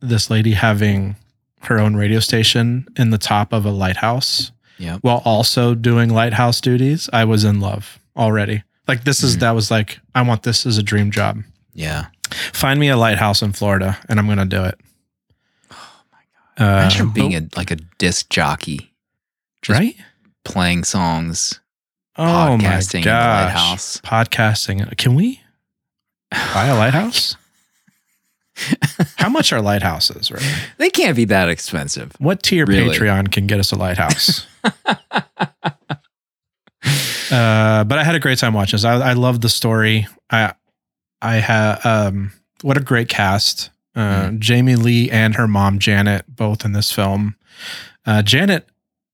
[0.00, 1.16] this lady having
[1.62, 4.98] her own radio station in the top of a lighthouse Yep.
[5.02, 8.64] while also doing lighthouse duties, I was in love already.
[8.88, 9.40] Like this is Mhm.
[9.40, 11.42] that was like I want this as a dream job.
[11.74, 12.06] Yeah.
[12.52, 14.78] Find me a lighthouse in Florida, and I'm gonna do it.
[15.70, 15.76] Oh
[16.12, 16.18] my
[16.58, 16.78] god!
[16.82, 18.92] Imagine being a like a disc jockey,
[19.68, 19.96] right?
[20.44, 21.60] playing songs,
[22.16, 23.44] Oh my podcasting in the gosh!
[23.54, 24.00] lighthouse.
[24.02, 24.96] Podcasting.
[24.96, 25.40] Can we
[26.30, 27.36] buy a lighthouse?
[29.16, 30.30] How much are lighthouses?
[30.30, 30.42] Right?
[30.78, 32.12] They can't be that expensive.
[32.18, 32.96] What tier Really?
[32.96, 34.46] Patreon can get us a lighthouse?
[37.30, 38.84] uh, but I had a great time watching this.
[38.84, 40.06] I, I loved the story.
[40.30, 40.54] I
[41.20, 43.70] I had um, what a great cast.
[43.96, 47.36] Uh, Jamie Lee and her mom Janet both in this film.
[48.04, 48.68] Uh, Janet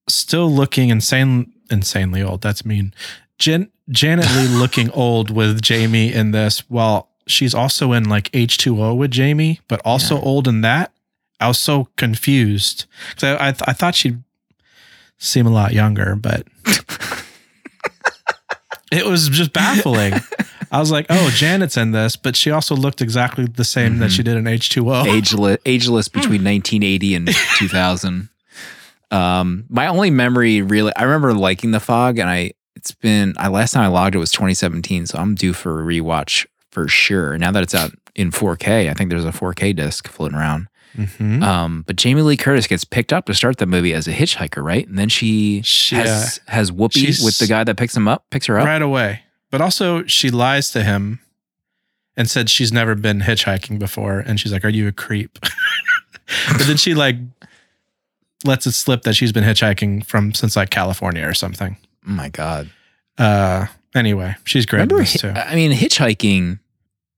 [0.08, 2.42] still looking insane, insanely old.
[2.42, 2.92] That's mean.
[3.38, 8.58] Jan- Janet Leigh looking old with Jamie in this, while she's also in like H
[8.58, 10.22] two O with Jamie, but also Yeah.
[10.22, 10.92] old in that.
[11.40, 14.22] I was so confused because I I, th- I thought she'd
[15.18, 16.46] seem a lot younger, but
[18.92, 20.14] it was just baffling.
[20.72, 24.10] I was like, "Oh, Janet's in this," but she also looked exactly the same that
[24.10, 24.16] Mhm.
[24.16, 25.04] she did in H two O.
[25.06, 28.28] ageless, ageless between 1980 and 2000.
[29.10, 33.48] Um, my only memory really, I remember liking the fog, and I it's been I
[33.48, 37.36] last time I logged it was 2017, so I'm due for a rewatch for sure.
[37.38, 40.68] Now that it's out in 4K, I think there's a 4K disc floating around.
[40.96, 41.42] Mhm.
[41.42, 44.62] Um, but Jamie Lee Curtis gets picked up to start the movie as a hitchhiker,
[44.62, 44.86] right?
[44.88, 48.24] And then she She, has has Whoopi she's- with the guy that picks him up,
[48.30, 48.66] picks her up.
[48.66, 49.20] right away.
[49.50, 51.20] But also, she lies to him
[52.16, 55.38] and said she's never been hitchhiking before, and she's like, "Are you a creep?"
[56.52, 57.16] but then she like
[58.44, 61.76] lets it slip that she's been hitchhiking from since like California or something.
[62.06, 62.70] Oh my god!
[63.18, 65.28] Uh, anyway, she's great Remember, this too.
[65.30, 66.58] I mean, hitchhiking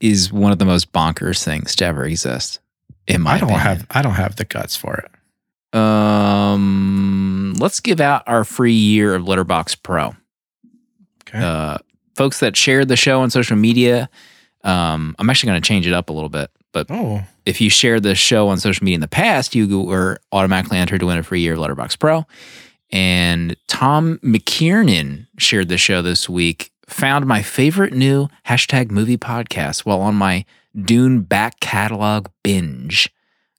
[0.00, 2.58] is one of the most bonkers things to ever exist.
[3.06, 3.60] In my I don't opinion.
[3.66, 5.78] have I don't have the guts for it.
[5.78, 10.14] Um, let's give out our free year of Letterbox Pro.
[11.22, 11.38] Okay.
[11.38, 11.78] Uh,
[12.14, 14.10] folks that shared the show on social media.
[14.64, 17.70] Um, I'm actually going to change it up a little bit, but oh, if you
[17.70, 21.18] shared the show on social media in the past, you were automatically entered to win
[21.18, 22.26] a free year of Letterbox Pro.
[22.90, 26.70] And Tom McKiernan shared the show this week.
[26.88, 30.44] Found my favorite new hashtag movie podcast while on my
[30.78, 33.08] Dune back catalog binge.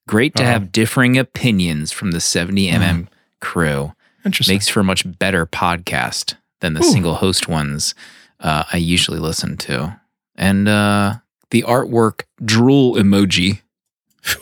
[0.07, 0.51] Great to Uh-huh.
[0.51, 3.07] have differing opinions from the 70mm
[3.39, 3.93] crew.
[4.25, 4.55] interesting.
[4.55, 6.91] Makes for a much better podcast than the Ooh.
[6.91, 7.95] single host ones
[8.39, 9.99] uh, I usually listen to.
[10.35, 11.15] And uh,
[11.53, 13.61] the artwork drool emoji.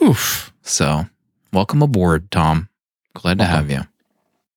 [0.02, 0.54] Oof.
[0.62, 1.08] So,
[1.52, 2.70] welcome aboard, Tom.
[3.14, 3.70] Glad to Welcome.
[3.70, 3.88] have you.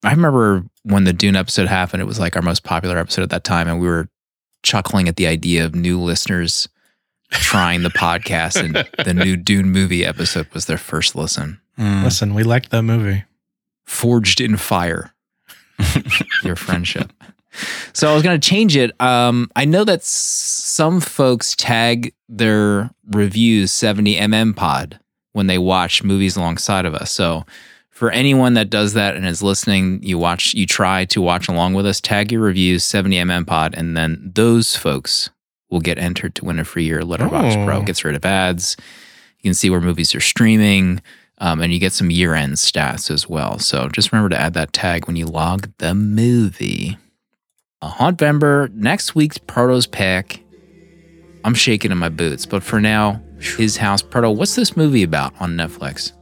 [0.04, 3.30] I remember when the Dune episode happened, it was like our most popular episode at
[3.30, 4.08] that time, and we were
[4.62, 6.68] chuckling at the idea of new listeners
[7.30, 11.60] trying the podcast, and the new Dune movie episode was their first listen.
[11.76, 12.04] Mm.
[12.04, 13.24] Listen, we liked that movie.
[13.84, 15.12] Forged in fire,
[16.44, 17.12] your friendship.
[17.92, 18.98] So I was going to change it.
[19.00, 24.98] Um, I know that some folks tag their reviews 70mm pod
[25.32, 27.10] when they watch movies alongside of us.
[27.12, 27.44] So
[27.90, 31.74] for anyone that does that and is listening, you watch, you try to watch along
[31.74, 35.30] with us, tag your reviews 70mm pod, and then those folks
[35.70, 37.64] will get entered to win a free year of Letterbox Oh.
[37.64, 37.82] Pro.
[37.82, 38.76] Gets rid of ads.
[39.38, 41.00] You can see where movies are streaming.
[41.38, 43.58] Um, and you get some year end stats as well.
[43.58, 46.96] So just remember to add that tag when you log the movie.
[47.84, 48.22] A Haunt
[48.74, 50.42] next week's Proto's pick.
[51.44, 54.00] I'm shaking in my boots, but for now, his house.
[54.00, 56.12] Proto, what's this movie about on Netflix?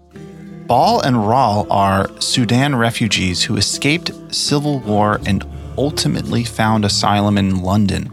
[0.67, 5.47] Bol and Rial are Sudan refugees who escaped civil war and
[5.79, 8.13] ultimately found asylum in London.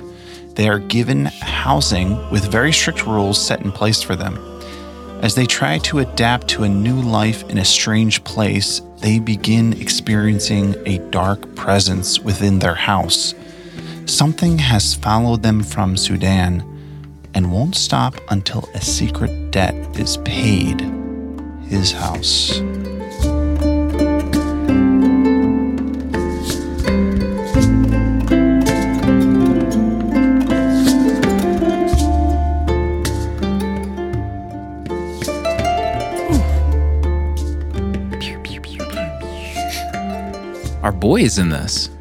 [0.54, 4.38] They are given housing with very strict rules set in place for them.
[5.24, 9.74] As they try to adapt to a new life in a strange place, they begin
[9.82, 13.34] experiencing a dark presence within their house.
[14.10, 16.66] Something has followed them from Sudan
[17.36, 20.82] and won't stop until a secret debt is paid
[21.68, 22.60] his house.
[40.82, 41.92] Our boy is in this.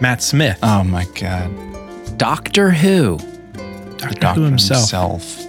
[0.00, 0.58] Matt Smith.
[0.62, 1.50] Oh my god.
[2.18, 3.18] Doctor Who.
[3.96, 4.80] Doctor, Doctor Who himself.
[5.22, 5.44] himself.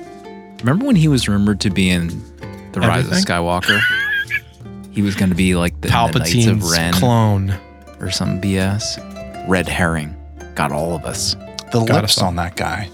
[0.59, 2.07] Remember when he was rumored to be in
[2.71, 3.19] The Rise Everything?
[3.19, 3.79] of Skywalker?
[4.91, 7.57] he was going to be like the, the Knights of Palpatine's Ren clone.
[7.99, 9.47] or some BS.
[9.47, 10.15] Red herring.
[10.55, 11.35] Got all of us.
[11.71, 12.89] The Got lips us on that guy.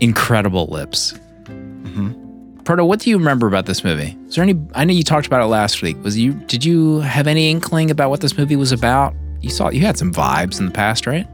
[0.00, 1.12] Incredible lips.
[1.44, 2.62] Mm-hmm.
[2.64, 4.16] Proto, what do you remember about this movie?
[4.28, 4.58] Is there any?
[4.74, 5.96] I know you talked about it last week.
[6.02, 6.34] Was you?
[6.34, 9.14] Did you have any inkling about what this movie was about?
[9.40, 11.26] You saw you had some vibes in the past, right?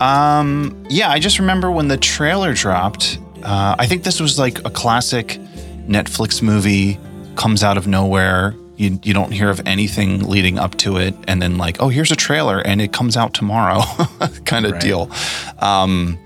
[0.00, 3.18] Um, yeah, I just remember when the trailer dropped.
[3.42, 5.38] Uh, I think this was like a classic
[5.86, 6.98] Netflix movie,
[7.36, 8.54] comes out of nowhere.
[8.76, 11.14] You, you don't hear of anything leading up to it.
[11.28, 13.82] And then, like, oh, here's a trailer and it comes out tomorrow
[14.46, 14.80] kind of Right.
[14.80, 15.10] deal.
[15.58, 16.18] Um,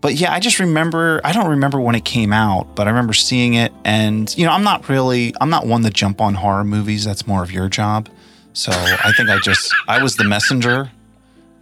[0.00, 3.12] but yeah, I just remember, I don't remember when it came out, but I remember
[3.12, 3.72] seeing it.
[3.84, 7.04] And, you know, I'm not really, I'm not one to jump on horror movies.
[7.04, 8.08] That's more of your job.
[8.56, 10.90] So I think I just, I was the messenger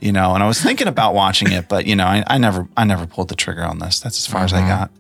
[0.00, 2.68] you know, and I was thinking about watching it, but you know, I, I never,
[2.76, 4.00] I never pulled the trigger on this.
[4.00, 4.68] That's as far as I Mhm.
[4.68, 4.90] got.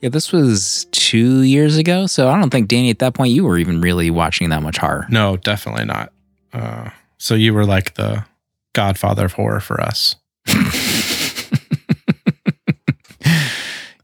[0.00, 3.44] Yeah, this was two years ago, so I don't think Danny at that point you
[3.44, 5.06] were even really watching that much horror.
[5.08, 6.10] No, definitely not.
[6.52, 8.24] Uh, so you were like the
[8.72, 10.16] godfather of horror for us.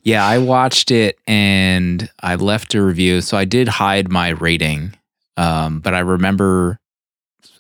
[0.05, 3.21] yeah, I watched it and I left a review.
[3.21, 4.95] So I did hide my rating,
[5.37, 6.79] um, but I remember,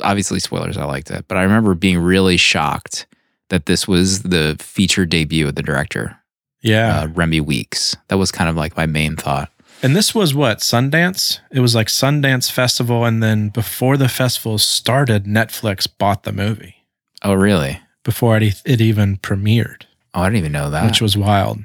[0.00, 0.76] obviously spoilers.
[0.76, 3.06] I liked it, but I remember being really shocked
[3.48, 6.16] that this was the feature debut of the director,
[6.62, 7.00] Yeah.
[7.00, 7.96] uh, Remi Weekes.
[8.08, 9.50] That was kind of like my main thought.
[9.82, 10.58] and this was what?
[10.60, 11.38] Sundance?
[11.52, 13.04] It was like Sundance Festival.
[13.04, 16.76] And then before the festival started, Netflix bought the movie
[17.22, 17.80] Oh, really?
[18.02, 19.82] before it, it even premiered,
[20.14, 20.86] Oh, I didn't even know that.
[20.86, 21.58] which was wild.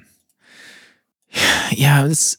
[1.71, 2.37] yeah, it's,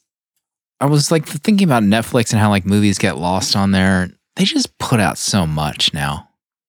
[0.81, 4.11] I was like thinking about Netflix and how like movies get lost on there.
[4.37, 6.29] They just put out so much now.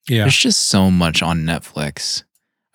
[0.09, 0.23] Yeah.
[0.23, 2.23] There's just so much on Netflix.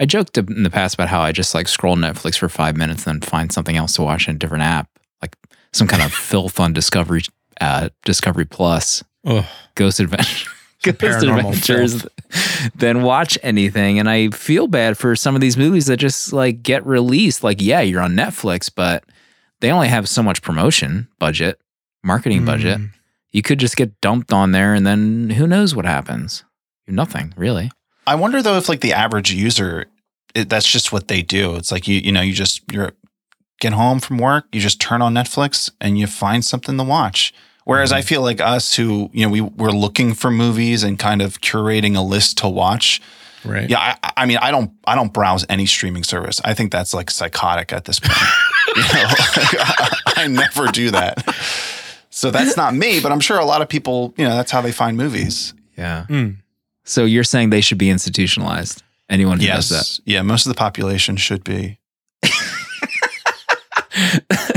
[0.01, 3.07] I joked in the past about how I just like scroll Netflix for five minutes
[3.07, 4.89] and then find something else to watch in a different app,
[5.21, 5.37] like
[5.73, 7.23] some kind of filth on Discovery,
[7.61, 10.51] uh, Discovery Plus, Oh, Ghost Adventure.
[10.85, 12.07] Ghost Adventures,
[12.77, 13.99] then watch anything.
[13.99, 17.43] And I feel bad for some of these movies that just like get released.
[17.43, 19.05] Like, yeah, you're on Netflix, but
[19.61, 21.61] they only have so much promotion budget,
[22.05, 22.81] marketing budget.
[23.31, 26.45] You could just get dumped on there, and then who knows what happens?
[26.87, 27.71] Nothing really.
[28.07, 29.87] I wonder though if like the average user,
[30.35, 31.57] it, that's just what they do.
[31.57, 32.93] It's like you, you know, you just you're
[33.61, 37.35] get home from work, you just turn on Netflix and you find something to watch.
[37.65, 38.07] Whereas I mm-hmm.
[38.07, 41.97] feel like us who, you know, we we're looking for movies and kind of curating
[41.97, 43.03] a list to watch.
[43.45, 43.69] Right.
[43.69, 46.41] Yeah, I, I mean, I don't, I don't browse any streaming service.
[46.45, 48.17] I think that's like psychotic at this point.
[48.77, 49.09] you know,
[50.17, 51.23] I never do that.
[52.11, 54.61] So that's not me, but I'm sure a lot of people, you know, that's how
[54.61, 55.55] they find movies.
[55.77, 56.07] Yeah.
[56.09, 56.37] Mm.
[56.85, 58.83] So you're saying they should be institutionalized?
[59.11, 60.01] Anyone who does that?
[60.05, 61.79] Yeah, most of the population should be.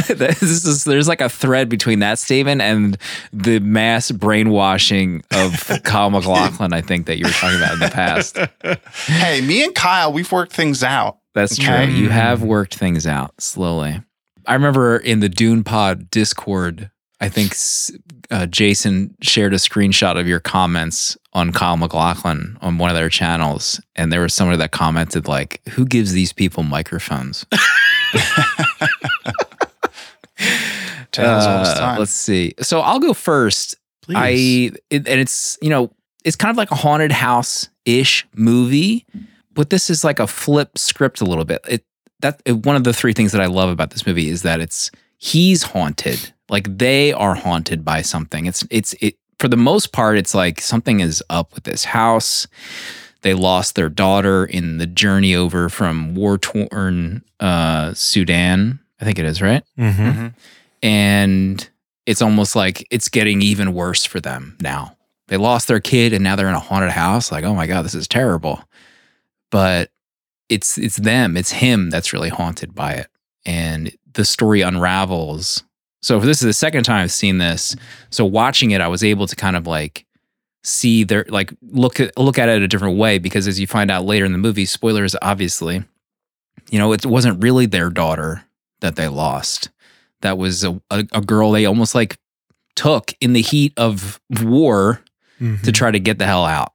[0.08, 2.98] this is there's like a thread between that statement and
[3.34, 6.74] the mass brainwashing of Kyle MacLachlan.
[6.74, 8.38] I think that you were talking about in the past.
[9.06, 11.18] Hey, me and Kyle, we've worked things out.
[11.34, 11.86] That's Okay.
[11.86, 11.94] true.
[11.96, 14.02] You have worked things out slowly.
[14.46, 17.56] I remember in the Dune Pod Discord, I think
[18.32, 23.10] uh, Jason shared a screenshot of your comments on Kyle MacLachlan on one of their
[23.10, 27.46] channels, and there was somebody that commented like, "Who gives these people microphones?"
[31.12, 32.54] Tales all this Uh, let's see.
[32.62, 33.76] So I'll go first.
[34.02, 34.18] Please.
[34.18, 35.92] I it, and it's you know
[36.26, 39.06] it's kind of like a haunted house ish movie,
[39.54, 41.62] but this is like a flip script a little bit.
[41.68, 41.86] It
[42.22, 44.60] that it, one of the three things that I love about this movie is that
[44.60, 48.46] it's he's haunted, like they are haunted by something.
[48.46, 50.18] It's it's it for the most part.
[50.20, 52.46] It's like something is up with this house.
[53.24, 58.80] They lost their daughter in the journey over from war torn uh, Sudan.
[59.00, 59.96] I think it is right Mhm.
[59.96, 60.34] Mhm.
[60.84, 61.70] and
[62.06, 64.96] it's almost like it's getting even worse for them now.
[65.28, 67.32] They lost their kid and now they're in a haunted house.
[67.32, 68.64] Like, oh my god, this is terrible.
[69.50, 69.90] But
[70.50, 73.08] it's it's them, it's him that's really haunted by it,
[73.46, 75.64] and the story unravels.
[76.02, 77.76] So this is the second time I've seen this.
[78.10, 80.06] So watching it, I was able to kind of like
[80.64, 83.90] see their like look at look at it a different way because as you find
[83.92, 85.84] out later in the movie, spoilers obviously,
[86.70, 88.44] you know, it wasn't really their daughter
[88.82, 89.70] that they lost
[90.22, 92.18] that was a, a, a girl they almost like
[92.76, 95.02] took in the heat of war
[95.40, 95.60] Mhm.
[95.64, 96.74] to try to get the hell out.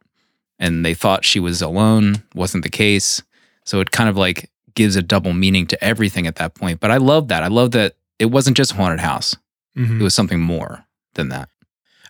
[0.58, 3.22] And they thought she was alone, wasn't the case.
[3.64, 6.80] So it kind of like gives a double meaning to everything at that point.
[6.80, 7.44] But I love that.
[7.44, 9.36] I love that it wasn't just haunted house.
[9.76, 10.00] Mhm.
[10.00, 11.48] It was something more than that.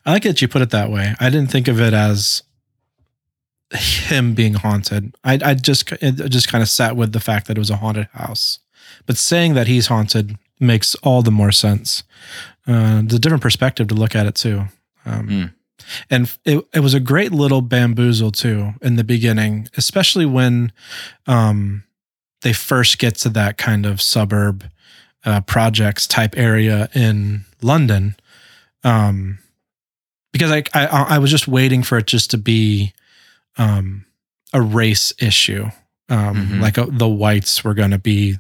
[0.05, 1.15] I like that you put it that way.
[1.19, 2.43] I didn't think of it as
[3.73, 5.15] him being haunted.
[5.25, 7.77] I, I just it just kind of sat with the fact that it was a
[7.77, 8.61] haunted house.
[9.05, 12.05] but saying that he's haunted makes all the more sense.
[12.69, 14.67] Uh, it's a different perspective to look at it too.
[15.05, 15.53] Um, Mm.
[16.11, 20.73] And it, it was a great little bamboozle too in the beginning, especially when
[21.27, 21.85] um,
[22.43, 24.69] they first get to that kind of suburb
[25.27, 28.17] uh, projects type area in London.
[28.85, 29.39] Um,
[30.33, 32.93] because I, I I was just waiting for it just to be
[33.59, 34.05] um,
[34.53, 35.67] a race issue,
[36.09, 36.61] um, Mhm.
[36.61, 38.39] like uh the whites were going to be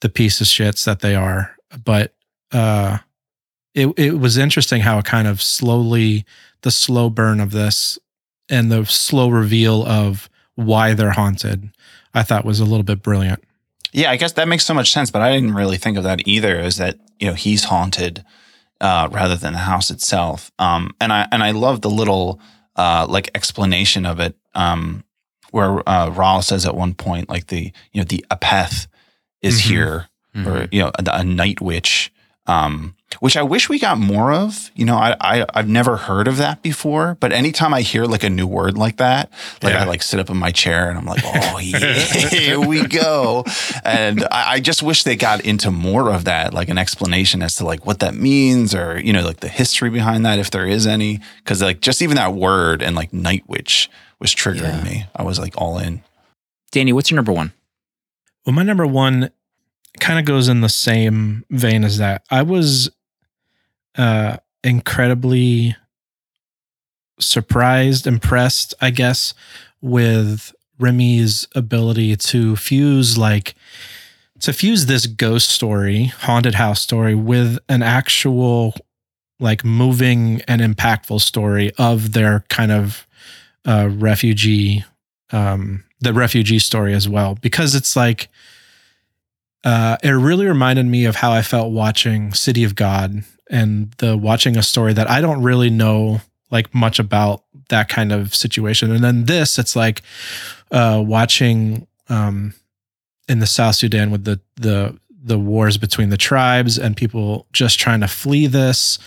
[0.00, 1.56] the piece of shits that they are.
[1.84, 2.14] But
[2.52, 2.98] uh,
[3.74, 6.24] it it was interesting how it kind of slowly
[6.62, 7.98] the slow burn of this
[8.50, 11.70] and the slow reveal of why they're haunted.
[12.14, 13.42] I thought was a little bit brilliant.
[13.92, 16.26] Yeah, I guess that makes so much sense, but I didn't really think of that
[16.28, 16.58] either.
[16.60, 18.24] Is that you know he's haunted
[18.80, 20.50] uh, rather than the house itself?
[20.58, 22.40] Um, and I and I love the little
[22.76, 25.04] uh, like explanation of it, um,
[25.50, 28.86] where uh, Rial says at one point like the you know the apeth
[29.42, 29.68] is Mhm.
[29.68, 30.08] here,
[30.46, 32.12] or you know a, a night witch,
[32.46, 34.70] um, which I wish we got more of.
[34.74, 38.22] You know, I, I I've never heard of that before, but anytime I hear like
[38.22, 39.30] a new word like that,
[39.62, 39.82] like Yeah.
[39.82, 41.94] I like sit up in my chair and I'm like, oh yeah,
[42.28, 43.44] here we go.
[43.84, 47.56] And I, I just wish they got into more of that, like an explanation as
[47.56, 50.66] to like what that means, or you know, like the history behind that, if there
[50.66, 51.20] is any.
[51.38, 53.90] Because like just even that word and like night witch
[54.20, 54.84] was triggering Yeah.
[54.84, 55.06] me.
[55.16, 56.02] I was like all in.
[56.72, 57.52] Danny, what's your number one?
[58.44, 59.30] Well, my number one
[60.00, 62.22] kind of goes in the same vein as that.
[62.30, 62.90] I was
[63.98, 65.76] uh, incredibly
[67.20, 69.34] surprised, impressed, I guess,
[69.80, 73.54] with Remi's ability to fuse like
[74.40, 78.74] to fuse this ghost story, haunted house story with an actual
[79.40, 83.06] like moving and impactful story of their kind of
[83.66, 84.84] uh, refugee
[85.30, 87.36] um, the refugee story as well.
[87.40, 88.28] Because it's like
[89.64, 94.16] uh, it really reminded me of how I felt watching City of God and the
[94.16, 98.90] watching a story that I don't really know like much about that kind of situation.
[98.90, 100.02] And then this, it's like
[100.70, 102.54] uh, watching um,
[103.28, 107.78] in the South Sudan with the the the wars between the tribes and people just
[107.78, 108.98] trying to flee this.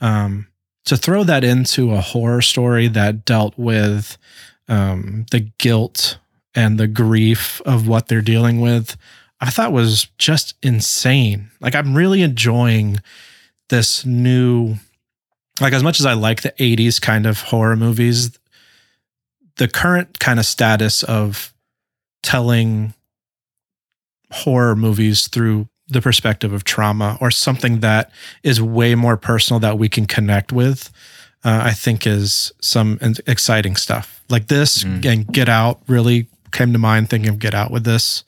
[0.00, 0.48] Um,
[0.84, 4.18] to throw that into a horror story that dealt with
[4.68, 6.18] um, the guilt
[6.54, 8.96] and the grief of what they're dealing with,
[9.44, 11.50] I thought was just insane.
[11.60, 13.00] Like I'm really enjoying
[13.68, 14.76] this new
[15.60, 18.36] like as much as I like the 80s kind of horror movies,
[19.56, 21.52] the current kind of status of
[22.22, 22.92] telling
[24.32, 28.10] horror movies through the perspective of trauma or something that
[28.42, 30.90] is way more personal that we can connect with,
[31.44, 34.22] uh, I think is some exciting stuff.
[34.30, 35.04] Like this Mhm.
[35.04, 38.24] and Get Out really came to mind thinking of Get Out with this.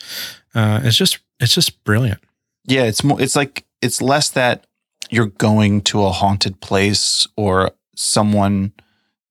[0.57, 2.19] Uh, it's just it's just brilliant.
[2.66, 3.21] Yeah, it's more.
[3.21, 4.66] It's like it's less that
[5.11, 8.73] you're going to a haunted place or someone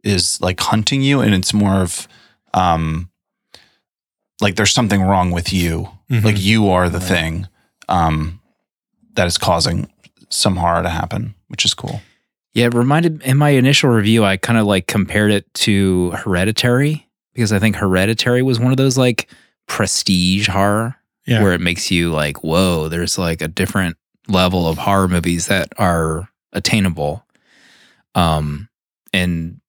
[0.03, 2.07] is like hunting you, and it's more of
[2.53, 3.09] um,
[4.41, 5.89] like there's something wrong with you.
[6.11, 6.23] Mhm.
[6.23, 7.07] Like you are the Right.
[7.07, 7.47] thing
[7.89, 8.39] um,
[9.15, 9.89] that is causing
[10.29, 12.01] some horror to happen, which is cool.
[12.53, 17.07] Yeah, it reminded in my initial review, I kind of like compared it to Hereditary
[17.33, 19.27] because I think Hereditary was one of those like
[19.67, 21.41] prestige horror yeah.
[21.41, 25.73] where it makes you like, whoa, there's like a different level of horror movies that
[25.77, 27.25] are attainable.
[28.15, 28.69] Um,
[29.13, 29.59] and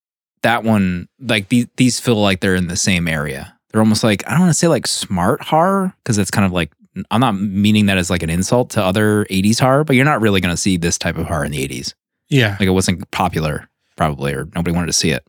[0.43, 3.57] that one, like these, these feel like they're in the same area.
[3.71, 6.53] They're almost like I don't want to say like smart horror because it's kind of
[6.53, 6.73] like
[7.11, 10.21] I'm not meaning that as like an insult to other 80s horror, but you're not
[10.23, 11.95] really going to see this type of horror in the 80s.
[12.29, 12.57] yeah.
[12.59, 15.27] Like it wasn't popular probably or nobody wanted to see it.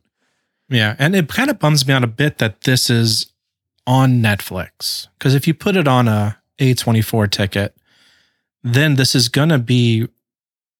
[0.70, 3.32] Yeah, and it kind of bums me out a bit that this is
[3.88, 7.74] on Netflix because if you put it on a A24 ticket,
[8.62, 10.06] then this is going to be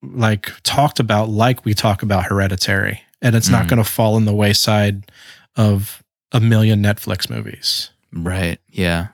[0.02, 3.68] like talked about like we talk about Hereditary, and it's not Mhm.
[3.70, 5.10] going to fall in the wayside
[5.56, 7.90] of a million Netflix movies.
[8.12, 8.60] Right.
[8.70, 9.08] Yeah.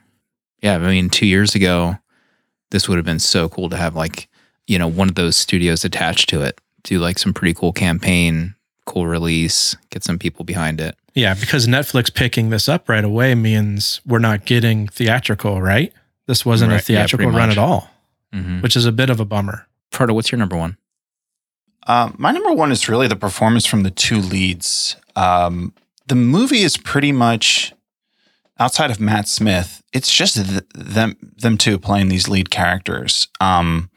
[0.61, 0.75] Yeah.
[0.75, 1.97] I mean, two years ago,
[2.71, 4.27] this would have been so cool to have like,
[4.67, 8.55] you know, one of those studios attached to it, do like some pretty cool campaign,
[8.85, 10.97] cool release, get some people behind it.
[11.15, 15.93] Yeah, because Netflix picking this up right away means we're not getting theatrical, right?
[16.27, 17.57] This wasn't a Right, yeah, theatrical pretty run much.
[17.57, 17.89] at all,
[18.33, 18.59] Mm-hmm.
[18.61, 19.65] which is a bit of a bummer.
[19.91, 20.77] Proto, what's your number one?
[21.87, 24.97] Uh, my number one is really the performance from the two leads.
[25.15, 25.73] Um,
[26.07, 27.71] the movie is pretty much
[28.59, 29.81] outside of Matt Smith.
[29.93, 33.89] It's just th- them them two playing these lead characters, um,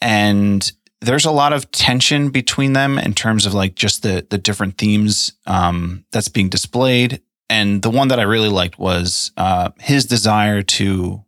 [0.00, 4.38] and there's a lot of tension between them in terms of like just the the
[4.38, 7.20] different themes um, that's being displayed.
[7.48, 11.24] And the one that I really liked was uh, his desire to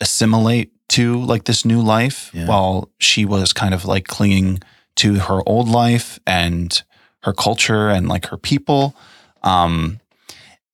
[0.00, 2.46] assimilate to like this new life Yeah.
[2.46, 4.60] while she was kind of like clinging
[4.96, 6.82] to her old life and
[7.22, 8.96] her culture and like her people.
[9.42, 10.00] Um,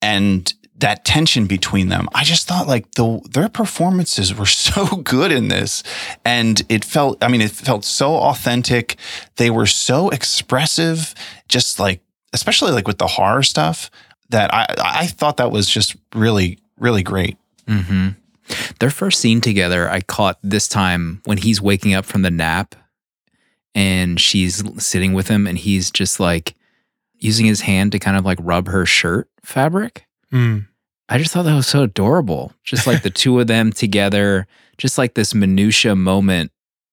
[0.00, 5.32] and that tension between them, I just thought like the their performances were so good
[5.32, 5.82] in this,
[6.24, 7.22] and it felt.
[7.22, 8.96] I mean, it felt so authentic.
[9.36, 11.14] They were so expressive,
[11.48, 12.00] just like
[12.32, 13.90] especially like with the horror stuff.
[14.30, 17.36] That I I thought that was just really really great.
[17.68, 18.08] hmm
[18.80, 22.74] Their first scene together, I caught this time when he's waking up from the nap
[23.74, 26.54] and she's sitting with him and he's just like
[27.18, 30.06] using his hand to kind of like rub her shirt fabric.
[30.34, 30.66] Mm.
[31.08, 32.52] I just thought that was so adorable.
[32.64, 34.46] Just like the two of them together,
[34.78, 36.50] just like this minutia moment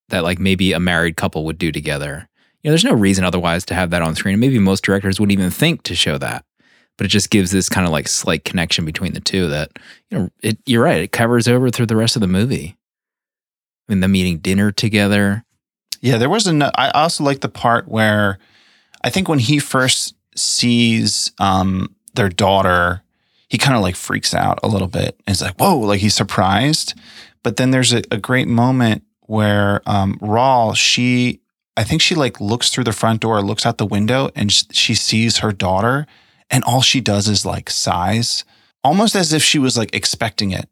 [0.10, 2.28] that like maybe a married couple would do together.
[2.62, 4.40] You know, there's no reason otherwise to have that on screen.
[4.40, 6.46] Maybe most directors wouldn't even think to show that.
[6.98, 9.72] But it just gives this kind of like slight connection between the two that,
[10.10, 11.02] you know, it, you're right.
[11.02, 12.78] It covers over through the rest of the movie.
[13.88, 15.44] I mean, them eating dinner together.
[16.02, 16.62] Yeah, there was an.
[16.62, 18.38] I also like the part where
[19.04, 23.04] I think when he first sees um, their daughter,
[23.52, 25.20] he kind of like freaks out a little bit.
[25.28, 26.94] And it's like, whoa, like he's surprised.
[27.44, 31.42] But then there's a, a great moment where um, Rial, she,
[31.76, 34.64] I think she like looks through the front door, looks out the window, and sh-
[34.72, 36.08] she sees her daughter,
[36.50, 38.46] and all she does is like sighs,
[38.86, 40.70] almost as if she was like expecting it.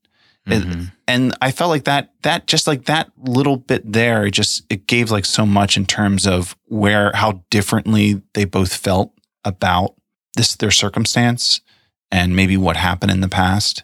[0.48, 0.92] It- Mhm.
[1.06, 4.88] and I felt like that that just like that little bit there it just it
[4.88, 9.12] gave like so much in terms of where how differently they both felt
[9.44, 9.96] about
[10.38, 11.62] this their circumstance
[12.12, 13.84] and maybe what happened in the past.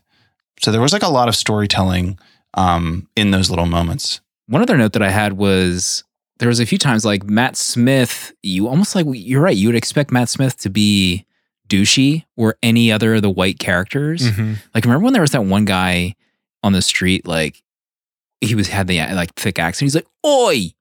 [0.62, 2.18] So there was like a lot of storytelling
[2.54, 4.22] um in those little moments.
[4.48, 6.04] One other note that I had was
[6.40, 9.76] there was a few times like Matt Smith, you almost like you're right, you would
[9.76, 11.26] expect Matt Smith to be
[11.68, 14.22] douchey or any other of the white characters.
[14.22, 14.58] Mhm.
[14.74, 16.16] Like remember when there was that one guy
[16.64, 17.62] on the street like
[18.42, 19.86] he was had the like thick accent.
[19.88, 20.72] He's like, "Oi,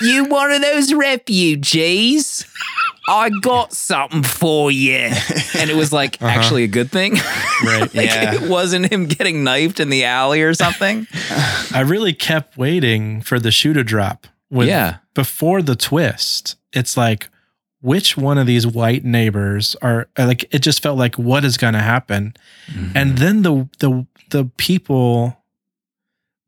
[0.00, 2.44] you one of those refugees?
[3.08, 5.10] I got something for you."
[5.58, 6.28] And it was like Uh-huh.
[6.30, 7.14] actually a good thing.
[7.64, 7.80] Right.
[7.94, 8.34] like Yeah.
[8.34, 11.06] it wasn't him getting knifed in the alley or something.
[11.74, 14.26] I really kept waiting for the shoe to drop.
[14.50, 14.98] With, yeah.
[15.14, 17.28] Before the twist, it's like,
[17.80, 20.44] which one of these white neighbors are like?
[20.54, 22.34] It just felt like what is going to happen,
[22.72, 22.96] Mm-hmm.
[22.96, 25.36] and then the the the people,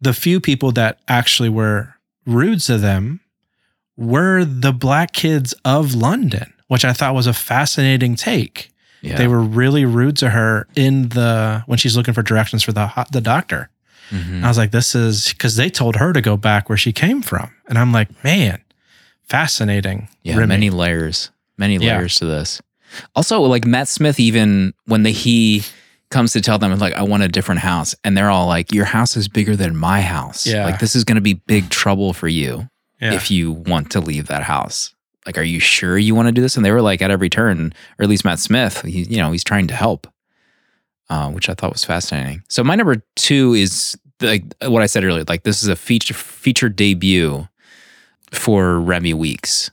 [0.01, 1.95] the few people that actually were
[2.27, 3.21] rude to them,
[4.01, 8.73] were the black kids of London, which I thought was a fascinating take.
[9.03, 9.17] yeah.
[9.17, 12.91] They were really rude to her in the when she's looking for directions for the
[13.13, 13.69] the doctor.
[14.11, 14.43] Mhm.
[14.43, 17.23] I was like, this is because they told her to go back where she came
[17.23, 17.51] from.
[17.69, 18.59] And I'm like, man,
[19.29, 20.09] fascinating.
[20.23, 20.47] Yeah, Remi.
[20.49, 21.97] many layers, many Yeah.
[21.99, 22.61] layers to this.
[23.15, 25.63] Also, like Matt Smith, even when the he
[26.11, 28.85] comes to tell them, like, I want a different house, and they're all like, Your
[28.87, 30.45] house is bigger than my house.
[30.47, 30.65] Yeah.
[30.65, 32.69] Like, this is going to be big trouble for you
[33.01, 33.15] Yeah.
[33.15, 34.95] if you want to leave that house.
[35.27, 36.57] Like, are you sure you want to do this?
[36.57, 39.33] And they were like, at every turn, or at least Matt Smith, he, you know,
[39.33, 40.07] he's trying to help,
[41.09, 42.43] uh, which I thought was fascinating.
[42.49, 45.25] So my number two is like what I said earlier.
[45.29, 47.49] Like, this is a feature feature debut
[48.33, 49.71] for Remi Weekes.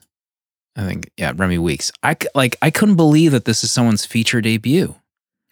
[0.76, 1.90] I think, yeah, Remi Weekes.
[2.02, 4.94] I like, I couldn't believe that this is someone's feature debut.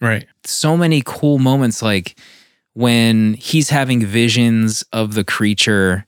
[0.01, 0.27] right.
[0.45, 2.17] So many cool moments, like
[2.75, 6.05] when he's having visions of the creature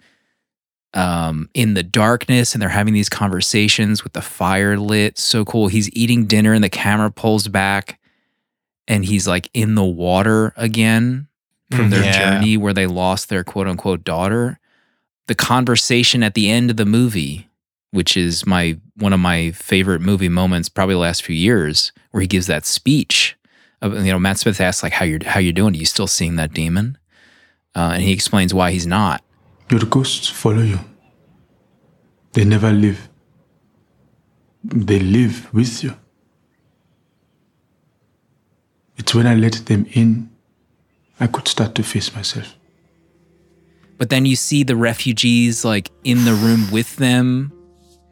[0.95, 5.19] um, in the darkness, and they're having these conversations with the fire lit.
[5.19, 5.69] So cool.
[5.69, 7.99] He's eating dinner, and the camera pulls back,
[8.87, 11.29] and he's like in the water again
[11.71, 12.39] from their Yeah.
[12.39, 14.59] journey where they lost their quote unquote daughter.
[15.27, 17.49] The conversation at the end of the movie,
[17.91, 22.23] which is my one of my favorite movie moments, probably the last few years, where
[22.23, 23.37] he gives that speech.
[23.83, 25.75] Of, you know, Matt Smith asks like, "How you're how you doing?
[25.75, 26.97] Are you still seeing that demon?"
[27.77, 29.23] Uh, and he explains why he's not.
[29.71, 30.79] Your ghosts follow you.
[32.33, 33.09] They never leave.
[34.65, 35.95] They live with you.
[38.97, 40.31] It's when I let them in,
[41.21, 42.55] I could start to face myself.
[43.97, 47.53] But then you see the refugees like in the room with them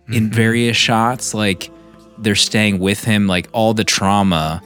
[0.08, 0.34] in mm-hmm.
[0.34, 1.70] various shots, like
[2.18, 4.62] they're staying with him, like all the trauma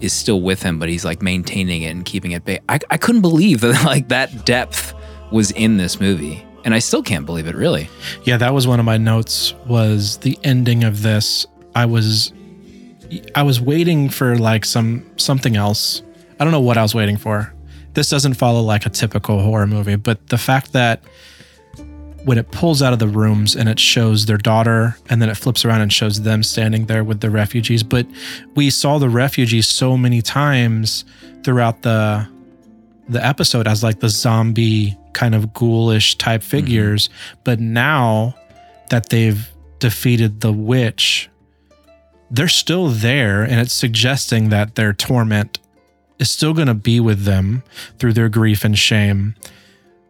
[0.00, 2.44] is still with him, but he's like maintaining it and keeping it.
[2.44, 4.94] Ba- I I couldn't believe that like that depth
[5.30, 7.54] was in this movie, and I still can't believe it.
[7.54, 7.88] Really,
[8.24, 11.46] Yeah, that was one of my notes was the ending of this.
[11.74, 12.32] I was
[13.34, 16.02] I was waiting for like some something else.
[16.40, 17.52] I don't know what I was waiting for.
[17.94, 21.02] This doesn't follow like a typical horror movie, but the fact that
[22.24, 25.36] when it pulls out of the rooms and it shows their daughter and then it
[25.36, 28.06] flips around and shows them standing there with the refugees, but
[28.54, 31.04] we saw the refugees so many times
[31.42, 32.28] throughout the
[33.08, 37.10] the episode as like the zombie kind of ghoulish type figures,
[37.44, 38.34] but now
[38.90, 39.48] that they've
[39.78, 41.28] defeated the witch,
[42.30, 45.58] they're still there, and it's suggesting that their torment
[46.18, 47.62] is still going to be with them
[47.98, 49.34] through their grief and shame,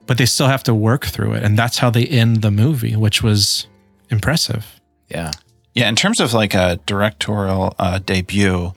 [0.07, 2.97] but they still have to work through it, and that's how they end the movie,
[2.97, 3.67] which was
[4.11, 4.81] impressive.
[5.09, 5.31] Yeah.
[5.75, 8.73] Yeah, in terms of like a directorial uh, debut,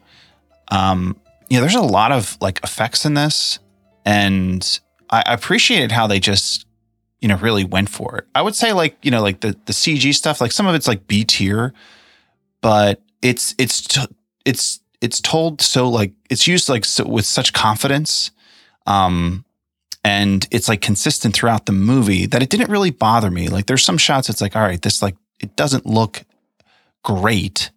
[0.67, 1.17] um,
[1.49, 3.59] yeah, there's a lot of like effects in this,
[4.05, 4.79] and
[5.09, 6.65] I appreciated how they just
[7.21, 8.27] you know really went for it.
[8.33, 10.87] I would say like you know like the the CG stuff, like some of it's
[10.87, 11.73] like B tier,
[12.61, 14.07] but it's it's t-
[14.45, 18.31] it's it's told so like it's used like so, with such confidence,
[18.85, 19.45] um,
[20.03, 23.47] and it's like consistent throughout the movie that it didn't really bother me.
[23.49, 26.23] Like there's some shots, it's like all right, this like it doesn't look
[27.03, 27.71] great,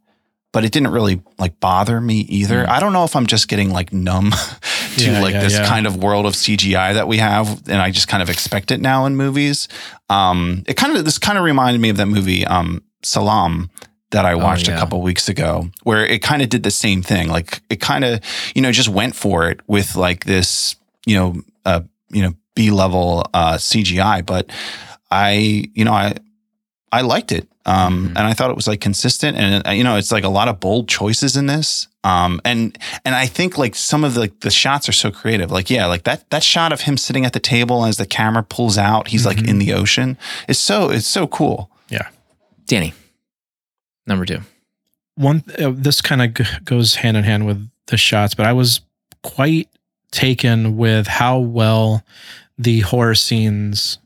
[0.53, 2.69] but it didn't really like bother me either.
[2.69, 4.33] I don't know if I'm just getting like numb
[4.99, 5.11] to.
[5.13, 5.67] Yeah, like yeah, this yeah.
[5.67, 8.81] kind of world of CGI that we have, and I just kind of expect it
[8.81, 9.69] now in movies.
[10.09, 13.71] Um, it kind of this kind of reminded me of that movie um, Salam
[14.11, 17.03] that I watched Oh, a couple weeks ago, where it kind of did the same
[17.03, 17.29] thing.
[17.29, 18.21] Like it kind of
[18.55, 20.77] you know just went for it with like this
[21.07, 21.81] you know uh,
[22.11, 24.51] you know B level uh, CGI, but
[25.11, 26.15] I you know I
[26.93, 27.49] I liked it.
[27.67, 28.09] Um, Mhm.
[28.11, 30.49] and I thought it was like consistent and uh, you know, it's like a lot
[30.49, 31.89] of bold choices in this.
[32.05, 35.51] Um, and, and I think like some of the, the shots are so creative.
[35.51, 38.43] Like, yeah, like that, that shot of him sitting at the table as the camera
[38.43, 39.49] pulls out, he's like Mhm.
[39.49, 40.17] in the ocean.
[40.47, 41.71] It's so, it's so cool.
[41.89, 42.09] Yeah,
[42.67, 42.93] Danny.
[44.07, 44.41] Number two.
[45.17, 48.53] one uh, this kind of g- goes hand in hand with the shots but i
[48.53, 48.81] was
[49.23, 49.69] quite
[50.11, 52.03] taken with how well
[52.59, 53.99] the horror scenes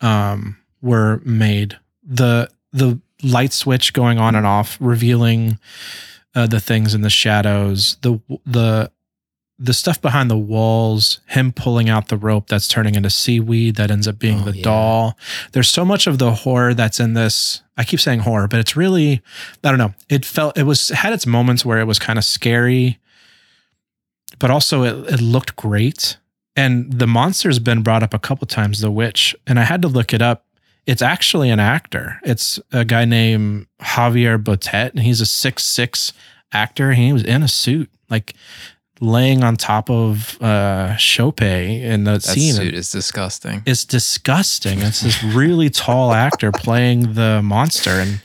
[0.00, 5.58] um were made the the light switch going on and off revealing
[6.36, 8.92] uh, the things in the shadows the the
[9.58, 13.90] the stuff behind the walls him pulling out the rope that's turning into seaweed that
[13.90, 14.62] ends up being Oh, the yeah.
[14.62, 15.18] doll
[15.52, 18.76] there's so much of the horror that's in this i keep saying horror but it's
[18.76, 19.22] really
[19.64, 19.94] I don't know.
[20.08, 22.98] It felt it was had its moments where it was kind of scary,
[24.38, 26.18] but also it, it looked great.
[26.54, 29.88] And the monster's been brought up a couple times, the witch, and I had to
[29.88, 30.45] look it up.
[30.86, 32.20] It's actually an actor.
[32.22, 36.12] It's a guy named Javier Botet, and he's a six six
[36.52, 36.92] actor.
[36.92, 38.34] He was in a suit, like
[39.00, 42.54] laying on top of uh Sope in the That scene.
[42.54, 43.62] suit is disgusting.
[43.66, 44.80] It's disgusting.
[44.80, 48.20] It's this really tall actor playing the monster, and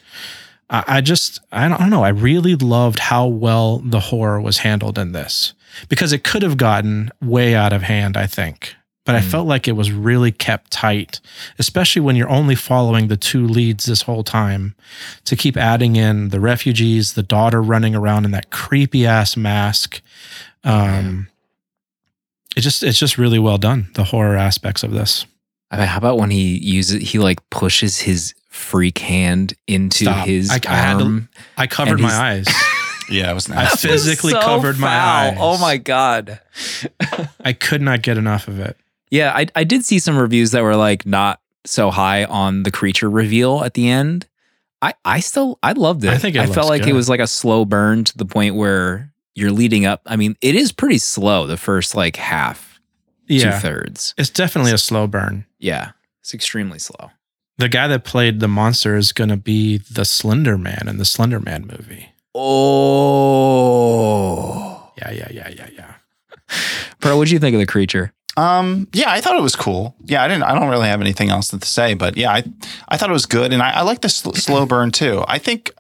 [0.70, 2.04] I, I just I don't, I don't know.
[2.04, 5.54] I really loved how well the horror was handled in this
[5.90, 8.16] because it could have gotten way out of hand.
[8.18, 8.76] I think,
[9.06, 9.32] but I Mm.
[9.32, 11.20] felt like it was really kept tight,
[11.60, 14.76] especially when you're only following the two leads this whole time.
[15.26, 20.02] To keep adding in the refugees, the daughter running around in that creepy ass mask.
[20.64, 21.28] Um,
[22.56, 23.88] it just it's just really well done.
[23.96, 25.26] The horror aspects of this.
[25.72, 30.28] I mean, how about when he uses he like pushes his freak hand into Stop.
[30.28, 31.30] his I- I had to- arm?
[31.58, 32.46] I covered my eyes.
[33.10, 33.82] Yeah, it was I nice.
[33.82, 35.38] physically covered my eyes.
[35.38, 36.40] Oh my god.
[37.44, 38.78] I could not get enough of it.
[39.12, 42.72] Yeah, I I did see some reviews that were like not so high on the
[42.72, 44.26] creature reveal at the end.
[44.82, 46.10] I I still I loved it.
[46.10, 48.56] I think it I felt like it was like a slow burn to the point
[48.56, 50.02] where you're leading up.
[50.08, 52.80] I mean, it is pretty slow the first like half,
[53.28, 54.14] two thirds.
[54.18, 55.46] it's definitely a slow burn.
[55.60, 55.92] Yeah,
[56.22, 57.12] it's extremely slow.
[57.58, 61.06] The guy that played the monster is going to be the Slender Man in the
[61.06, 62.08] Slender Man movie.
[63.22, 65.94] Oh, Yeah, yeah, yeah, yeah, yeah.
[67.00, 68.14] Bro, what'd you think of the creature?
[68.38, 69.96] Um, yeah, I thought it was cool.
[70.06, 70.44] Yeah, I didn't.
[70.44, 72.44] I don't really have anything else to say, but yeah, I
[72.88, 75.24] I thought it was good, and I, I like the sl- slow burn too.
[75.28, 75.72] I think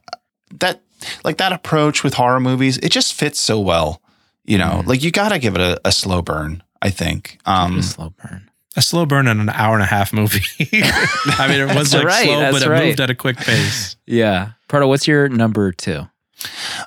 [0.60, 0.82] that
[1.24, 4.02] like that approach with horror movies, it just fits so well.
[4.43, 4.88] You know, Mhm.
[4.88, 6.62] like you got to give it a, a slow burn.
[6.82, 7.38] I think.
[7.45, 8.49] Um, a slow burn.
[8.76, 10.41] A slow burn in an hour and a half movie.
[10.84, 12.86] I mean, it was That's like right, slow, that's but it right.
[12.88, 13.95] moved at a quick pace.
[14.08, 16.08] Yeah, Pardo, what's your number two?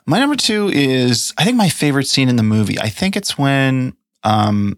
[0.05, 2.79] My number two is I think my favorite scene in the movie.
[2.79, 4.77] I think it's when um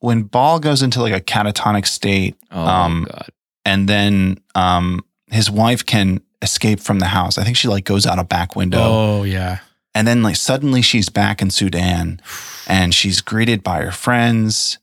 [0.00, 3.28] when Bol goes into like a catatonic state Oh Um, god.
[3.64, 7.38] and then um his wife can escape from the house.
[7.38, 9.58] I think she like goes out a back window Oh yeah,
[9.94, 12.20] and then like suddenly she's back in Sudan
[12.66, 14.78] and she's greeted by her friends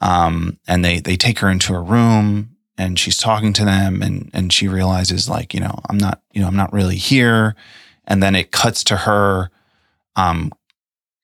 [0.00, 4.30] um and they they take her into a room and she's talking to them and
[4.32, 7.54] and she realizes like you know I'm not you know I'm not really here
[8.06, 9.50] and then it cuts to her
[10.16, 10.52] um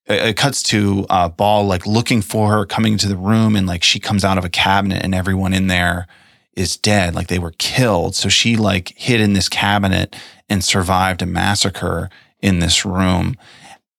[0.08, 3.82] it, cuts to uh Bol like looking for her coming into the room and like
[3.82, 6.06] she comes out of a cabinet and everyone in there
[6.54, 8.16] is dead like they were killed.
[8.16, 10.16] So she like hid in this cabinet
[10.48, 13.36] and survived a massacre in this room.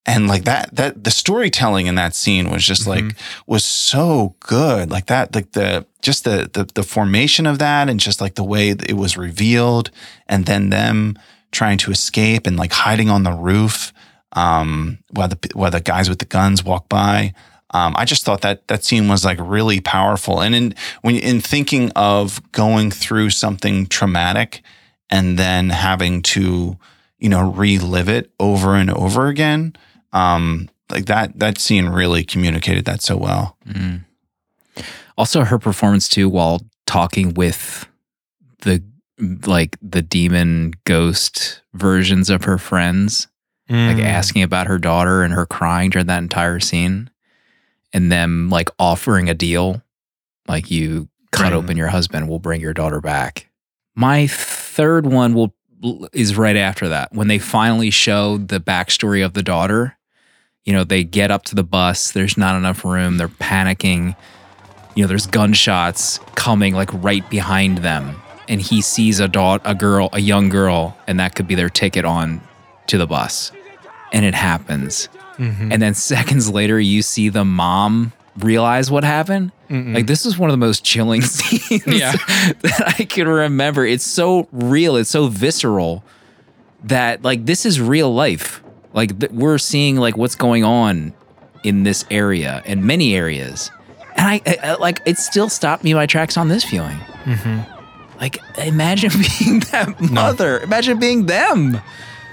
[0.04, 3.04] And like that that the storytelling in that scene was just like
[3.46, 4.90] was so good.
[4.90, 8.44] Like that like the just the, the the formation of that and just like the
[8.44, 9.90] way it was revealed
[10.26, 11.18] and then them
[11.52, 13.92] trying to escape and like hiding on the roof
[14.32, 17.32] um while the while the guys with the guns walk by
[17.72, 21.40] um, I just thought that that scene was like really powerful, and in when in
[21.40, 24.62] thinking of going through something traumatic
[25.08, 26.76] and then having to,
[27.18, 29.76] you know, relive it over and over again,
[30.12, 33.56] um, like that that scene really communicated that so well.
[33.68, 34.04] Mm.
[35.16, 37.86] Also, her performance too, while talking with
[38.62, 38.82] the
[39.46, 43.28] like the demon ghost versions of her friends,
[43.70, 44.04] like Mm.
[44.04, 47.08] asking about her daughter and her crying during that entire scene,
[47.92, 49.82] and them like offering a deal,
[50.48, 51.52] like you cut Right.
[51.52, 53.46] open your husband, we'll bring your daughter back.
[53.94, 55.54] My third one will
[56.12, 59.96] is right after that when they finally show the backstory of the daughter.
[60.64, 62.10] You know, they get up to the bus.
[62.10, 63.16] There's not enough room.
[63.16, 64.14] They're panicking.
[64.94, 69.74] You know, there's gunshots coming like right behind them, and he sees a dog, a
[69.74, 72.40] girl, a young girl, and that could be their ticket on
[72.88, 73.52] to the bus.
[74.12, 75.08] And it happens.
[75.38, 75.72] Mhm.
[75.72, 79.52] And then seconds later, you see the mom realize what happened.
[79.70, 79.94] Mm-mm.
[79.94, 82.12] Like this is one of the most chilling scenes Yeah.
[82.62, 83.84] that I can remember.
[83.86, 84.96] It's so real.
[84.96, 86.02] It's so visceral
[86.84, 88.62] that like this is real life.
[88.92, 91.12] Like th- we're seeing like what's going on
[91.62, 93.70] in this area and many areas,
[94.16, 96.98] and I, I- I- like it still stopped me my tracks on this viewing.
[97.24, 97.66] Mhm.
[98.20, 100.58] Like imagine being that mother.
[100.60, 101.80] Imagine being them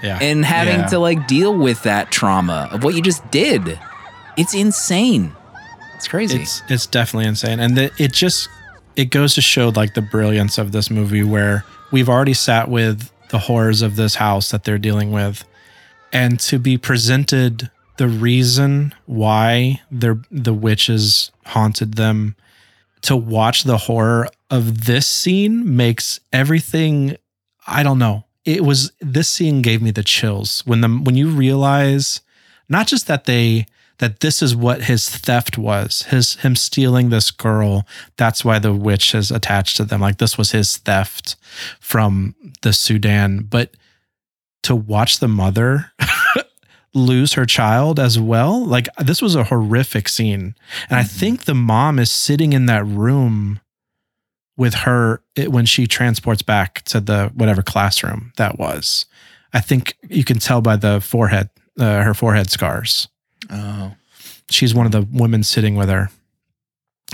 [0.02, 0.18] yeah.
[0.20, 0.86] and having Yeah.
[0.86, 3.78] to like deal with that trauma of what you just did.
[4.36, 5.32] It's insane.
[5.96, 6.40] It's crazy.
[6.42, 8.48] It's it's definitely insane, and the, it just
[8.96, 13.10] it goes to show like the brilliance of this movie, where we've already sat with
[13.30, 15.44] the horrors of this house that they're dealing with,
[16.12, 22.36] and to be presented the reason why they're the witches haunted them,
[23.02, 27.16] to watch the horror of this scene makes everything.
[27.66, 28.24] I don't know.
[28.44, 32.20] It was this scene gave me the chills when the when you realize
[32.68, 33.66] not just that they
[33.98, 37.86] that this is what his theft was his him stealing this girl.
[38.16, 40.00] That's why the witch is attached to them.
[40.00, 41.36] Like this was his theft
[41.80, 43.40] from the sudan.
[43.40, 43.76] But
[44.62, 45.92] to watch the mother
[46.94, 50.54] lose her child as well like this was a horrific scene.
[50.88, 51.18] And i mm-hmm.
[51.18, 53.60] think the mom is sitting in that room
[54.58, 59.06] with her it, when she transports back to the whatever classroom that was
[59.54, 61.48] i think you can tell by the forehead
[61.80, 63.08] uh, her forehead scars
[63.50, 63.94] oh.
[64.50, 66.10] she's one of the women sitting with her.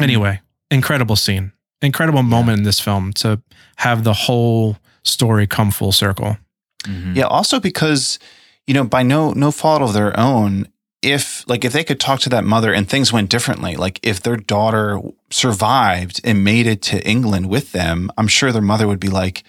[0.01, 0.40] Anyway,
[0.70, 3.40] incredible scene, incredible moment in this film to
[3.76, 6.36] have the whole story come full circle.
[6.84, 7.16] Mhm.
[7.16, 8.18] Yeah, also because
[8.66, 10.66] you know by no no fault of their own,
[11.03, 14.20] if like if they could talk to that mother and things went differently, like if
[14.20, 15.01] their daughter
[15.35, 19.43] survived and made it to England with them, I'm sure their mother would be like,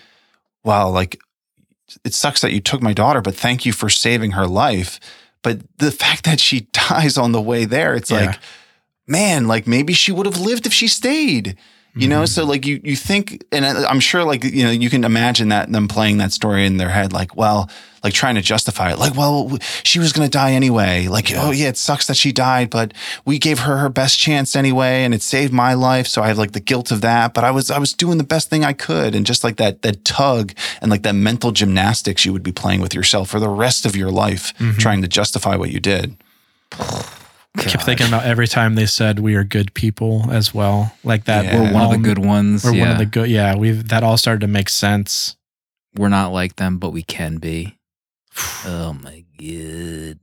[0.64, 1.20] "Wow, like
[2.04, 5.00] it sucks that you took my daughter, but thank you for saving her life."
[5.44, 8.26] But the fact that she dies on the way there, it's Yeah.
[8.26, 8.40] like,
[9.08, 11.56] man, like maybe she would have lived if she stayed.
[11.98, 12.26] You know, mm-hmm.
[12.26, 15.72] so like you you think, and I'm sure like you know you can imagine that
[15.72, 17.70] them playing that story in their head, like well,
[18.04, 21.08] like trying to justify it, like well, she was gonna die anyway.
[21.08, 22.94] Like oh yeah, it sucks that she died, but
[23.24, 26.06] we gave her her best chance anyway, and it saved my life.
[26.06, 28.26] So I have like the guilt of that, but I was I was doing the
[28.26, 32.26] best thing I could, and just like that that tug and like that mental gymnastics
[32.26, 34.78] you would be playing with yourself for the rest of your life, mm-hmm.
[34.80, 36.18] trying to justify what you did.
[37.58, 41.26] I kept thinking about every time they said we are good people as well, like
[41.26, 41.46] that.
[41.46, 41.62] Yeah.
[41.62, 42.64] We're one of the good ones.
[42.64, 42.82] We're yeah.
[42.84, 43.30] one of the good.
[43.30, 45.36] Yeah, we've that all started to make sense.
[45.96, 47.78] We're not like them, but we can be.
[48.66, 50.20] Oh my god.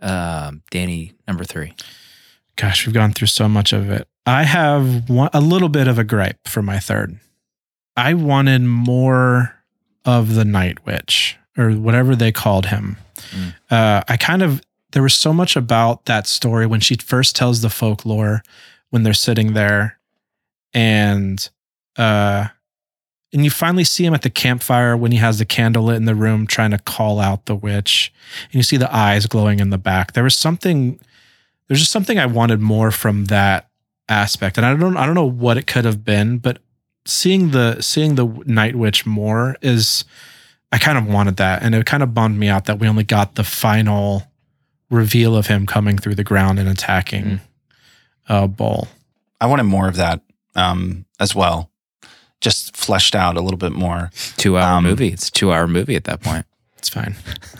[0.00, 1.74] Um, Danny, number three.
[2.56, 4.06] Gosh, we've gone through so much of it.
[4.26, 7.18] I have one, a little bit of a gripe for my third.
[7.96, 9.54] I wanted more
[10.04, 12.96] of the Night Witch or whatever they called him.
[13.30, 13.54] Mm.
[13.70, 14.60] Uh, I kind of
[14.92, 18.42] there was so much about that story when she first tells the folklore
[18.90, 19.98] when they're sitting there,
[20.72, 21.48] and
[21.96, 22.48] uh,
[23.32, 26.04] and you finally see him at the campfire when he has the candle lit in
[26.04, 28.12] the room trying to call out the witch,
[28.44, 30.12] and you see the eyes glowing in the back.
[30.12, 31.00] There was something
[31.68, 33.70] there's just something I wanted more from that
[34.08, 36.58] aspect, and I don't I don't know what it could have been, but
[37.06, 40.04] seeing the seeing the Night Witch more is
[40.70, 43.04] I kind of wanted that, and it kind of bummed me out that we only
[43.04, 44.31] got the final
[44.92, 47.40] reveal of him coming through the ground and attacking Mm.
[48.28, 48.88] uh, Bol.
[49.40, 50.20] I wanted more of that
[50.54, 51.70] um, as well,
[52.40, 54.10] just fleshed out a little bit more.
[54.36, 55.08] Two hour Um, movie.
[55.08, 56.46] It's a two hour movie at that point.
[56.82, 57.14] It's fine.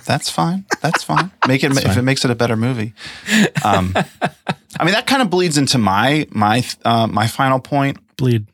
[0.04, 0.64] That's fine.
[0.80, 1.30] That's fine.
[1.46, 2.92] Make it if it makes it a better movie.
[3.64, 3.94] Um,
[4.80, 8.46] I mean, that kind of bleeds into my my uh, my final point, Bleed.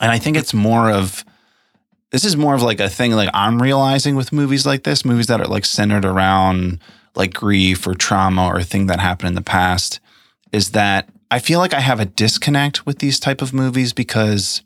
[0.00, 1.24] and I think it's more of
[2.10, 5.26] this is more of like a thing like I'm realizing with movies like this, movies
[5.26, 6.78] that are like centered around
[7.14, 10.00] like grief or trauma or a thing that happened in the past,
[10.52, 14.62] is that I feel like I have a disconnect with these type of movies because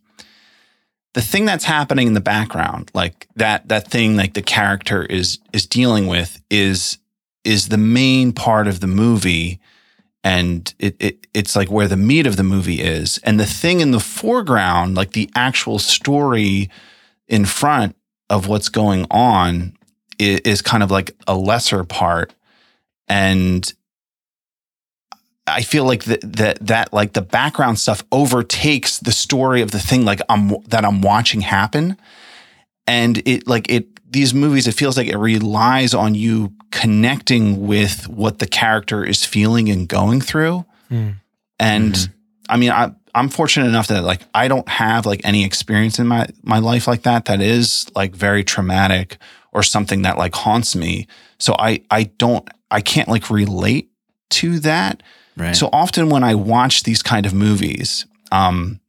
[1.15, 5.39] the thing that's happening in the background, like that that thing like the character is
[5.55, 6.99] is dealing with is
[7.43, 9.59] is the main part of the movie.
[10.23, 13.19] And it, it it's like where the meat of the movie is.
[13.23, 16.69] And the thing in the foreground like the actual story
[17.29, 17.97] in front
[18.29, 19.75] of what's going on
[20.19, 22.35] is, is kind of like a lesser part
[23.09, 23.73] and
[25.47, 29.79] I feel like that that that like the background stuff overtakes the story of the
[29.79, 31.97] thing like I'm that I'm watching happen,
[32.87, 38.09] and it like it these movies it feels like it relies on you connecting with
[38.09, 41.11] what the character is feeling and going through, Hmm.
[41.61, 42.11] and
[42.49, 46.09] I mean I I'm fortunate enough that like I don't have like any experience in
[46.09, 49.17] my my life like that that is like very traumatic
[49.53, 51.07] or something that like haunts me,
[51.39, 53.91] so I I don't I can't like relate
[54.31, 55.03] to that.
[55.37, 55.55] Right.
[55.55, 58.81] So often when I watch these kind of movies, um,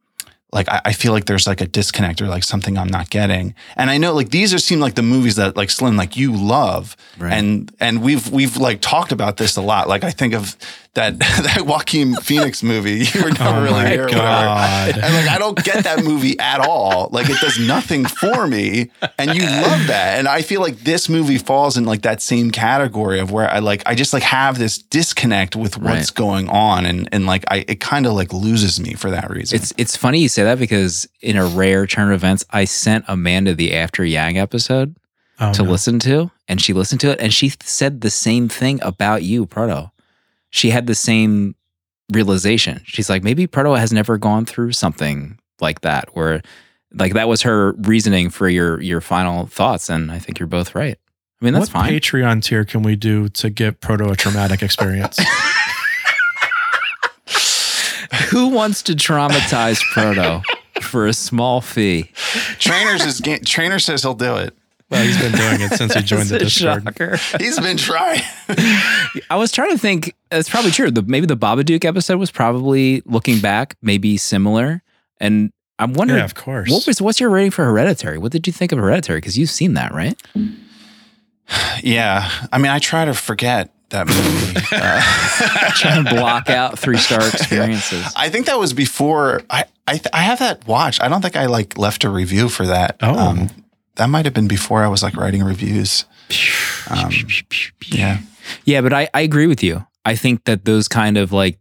[0.52, 3.54] like I, I feel like there's like a disconnect or like something I'm not getting.
[3.76, 6.36] And I know like these are seem like the movies that like Slim like you
[6.36, 6.96] love.
[7.18, 7.34] Right.
[7.34, 9.90] And and we've we've like talked about this a lot.
[9.90, 10.56] Like I think of
[10.98, 13.06] that that Joaquin Phoenix movie.
[13.14, 14.02] You were never Oh really my here.
[14.04, 14.22] or whatever.
[14.22, 14.94] God.
[14.98, 17.10] And like I don't get that movie at all.
[17.12, 18.92] Like it does nothing for me.
[19.18, 20.18] And you love that.
[20.20, 23.60] And I feel like this movie falls in like that same category of where I
[23.60, 26.14] like I just like have this disconnect with what's Right.
[26.16, 26.86] going on.
[26.86, 29.56] And and like I it kind of like loses me for that reason.
[29.56, 33.06] It's it's funny you say that because in a rare turn of events, I sent
[33.08, 34.96] Amanda the After Yang episode
[35.40, 35.70] Oh, to no.
[35.70, 39.46] listen to, and she listened to it, and she said the same thing about you,
[39.46, 39.92] Proto.
[40.50, 41.56] She had the same
[42.12, 42.82] realization.
[42.86, 46.42] She's like, maybe Proto has never gone through something like that, where
[46.94, 50.74] like that was her reasoning for your your final thoughts, and I think you're both
[50.76, 50.98] right.
[51.42, 51.92] I mean, that's what fine.
[51.92, 55.20] Patreon tier can we do to get proto a traumatic experience?
[58.30, 60.42] Who wants to traumatize Proto
[60.82, 62.12] for a small fee?
[62.60, 64.56] Trainers is ga- trainer says he'll do it.
[64.90, 66.84] Well, he's been doing it since he joined the That's a Discord.
[66.84, 67.18] shocker.
[67.40, 68.22] He's been trying.
[69.30, 70.14] I was trying to think.
[70.30, 70.92] That's probably true.
[70.92, 74.82] The, maybe the Babadook episode was probably looking back, maybe similar.
[75.20, 76.70] And I'm wondering, Yeah, of course.
[76.70, 78.18] what was what's your rating for Hereditary?
[78.18, 79.18] What did you think of Hereditary?
[79.20, 80.20] Because you've seen that, right?
[81.84, 82.30] yeah.
[82.52, 84.54] I mean, I try to forget that movie.
[84.70, 85.02] Uh,
[85.76, 88.06] Trying to block out three star experiences.
[88.18, 91.02] I think that was before I I, th- I have that watched.
[91.02, 93.02] I don't think I like left a review for that.
[93.02, 93.64] Um, Oh.
[93.98, 96.06] That might have been before I was like writing reviews.
[96.90, 97.12] Um,
[97.86, 98.20] yeah.
[98.66, 99.86] Yeah, but I, I agree with you.
[100.06, 101.60] I think that those kind of like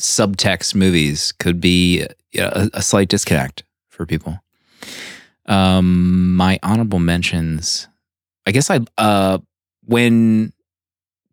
[0.00, 2.06] subtext movies could be
[2.36, 4.38] a, a slight disconnect for people.
[5.46, 7.88] Um, my honorable mentions.
[8.46, 9.38] I guess I uh
[9.84, 10.52] when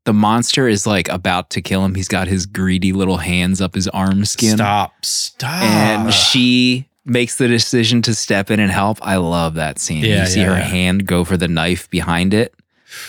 [0.05, 3.73] the monster is like about to kill him, he's got his greedy little hands up
[3.75, 4.93] his arm skin, Stop.
[5.05, 5.63] Stop.
[5.63, 8.97] and she makes the decision to step in and help.
[9.01, 10.03] I love that scene.
[10.03, 10.63] Yeah, you see yeah, her yeah.
[10.63, 12.53] hand go for the knife behind it.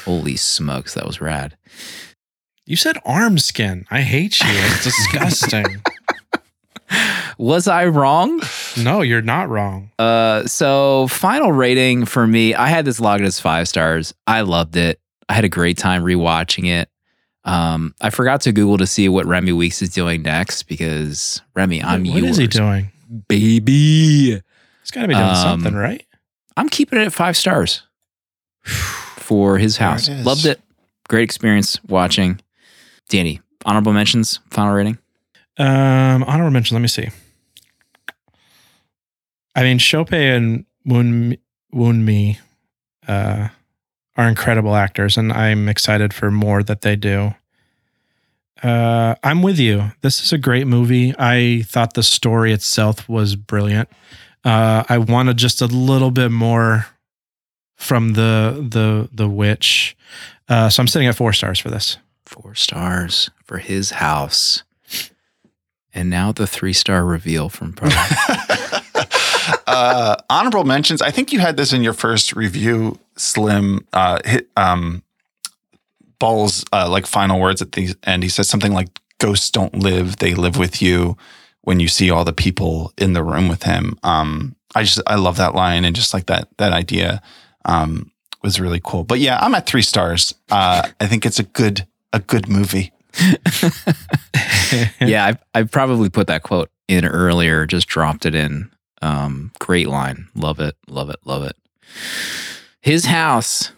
[0.05, 1.57] Holy smokes, that was rad.
[2.66, 3.86] you said arm skin.
[3.90, 4.47] I hate you.
[4.49, 5.82] It's disgusting.
[7.38, 8.40] Was I wrong?
[8.78, 9.90] no, you're not wrong.
[9.99, 14.14] Uh, so final rating for me, I had this logged as five stars.
[14.26, 15.01] I loved it.
[15.28, 16.88] I had a great time rewatching it.
[17.45, 21.82] Um, I forgot to Google to see what Remi Weekes is doing next because Remi,
[21.82, 22.90] I'm what yours, is he doing?
[23.29, 24.41] Baby.
[24.83, 26.05] It's got to be doing Um, something, right?
[26.57, 27.83] I'm keeping it at five stars
[28.65, 30.09] for his house.
[30.09, 30.25] it.
[30.25, 30.61] Loved it.
[31.09, 32.41] Great experience watching.
[33.09, 34.99] Danny, honorable mentions, final rating.
[35.59, 36.75] Um, honorable mention.
[36.77, 37.09] Let me see.
[39.55, 41.37] I mean, Chopin and Woon
[41.75, 42.39] Wunmi
[43.07, 43.49] uh,
[44.17, 47.35] are incredible actors, and I'm excited for more that they do.
[48.65, 49.93] Uh, I'm with you.
[50.01, 51.15] This is a great movie.
[51.19, 53.91] I thought the story itself was brilliant.
[54.43, 56.87] Uh, I wanted just a little bit more
[57.77, 59.97] from the the the witch.
[60.49, 61.99] Uh, so I'm sitting at four stars for this.
[62.25, 64.62] Four stars for his house.
[65.93, 67.91] And now the three star reveal from Pro.
[69.67, 71.03] uh, honorable mentions.
[71.03, 73.87] I think you had this in your first review, Slim.
[73.93, 75.04] Uh, hit um,
[76.19, 78.23] Bol's uh, like final words at the end.
[78.23, 78.89] He says something like,
[79.19, 81.17] "Ghosts don't live; they live with you."
[81.62, 85.15] When you see all the people in the room with him, um, I just I
[85.15, 87.23] love that line and just like that that idea.
[87.65, 88.11] Um,
[88.45, 89.03] was really cool.
[89.05, 90.35] But yeah, I'm at three stars.
[90.51, 92.93] Uh, I think it's a good a good movie.
[95.01, 98.71] yeah, I I probably put that quote in earlier, just dropped it in.
[99.03, 100.29] Um, great line.
[100.35, 100.77] Love it.
[100.87, 101.17] Love it.
[101.25, 101.57] Love it.
[102.81, 103.73] His house.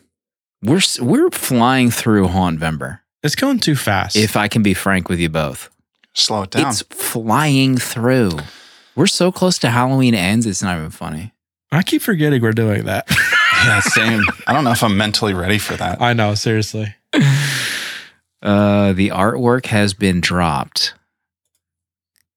[0.66, 3.00] We're we're flying through Hauntvember.
[3.22, 4.16] It's going too fast.
[4.16, 5.70] If I can be frank with you both,
[6.14, 6.66] Slow it down.
[6.68, 8.32] it's flying through.
[8.94, 10.46] We're so close to Halloween ends.
[10.46, 11.32] It's not even funny.
[11.72, 13.06] I keep forgetting we're doing that.
[13.64, 14.20] yeah, same.
[14.46, 16.00] I don't know if I'm mentally ready for that.
[16.00, 16.94] I know, seriously.
[18.42, 20.94] Uh, the artwork has been dropped.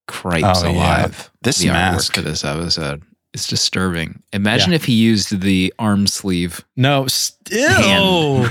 [0.07, 0.75] Cripes Oh, yeah.
[0.75, 1.29] alive.
[1.43, 2.11] This the mask.
[2.11, 3.03] artwork for this episode.
[3.33, 4.23] It's disturbing.
[4.33, 6.65] Imagine if he used the arm sleeve.
[6.75, 8.47] No, still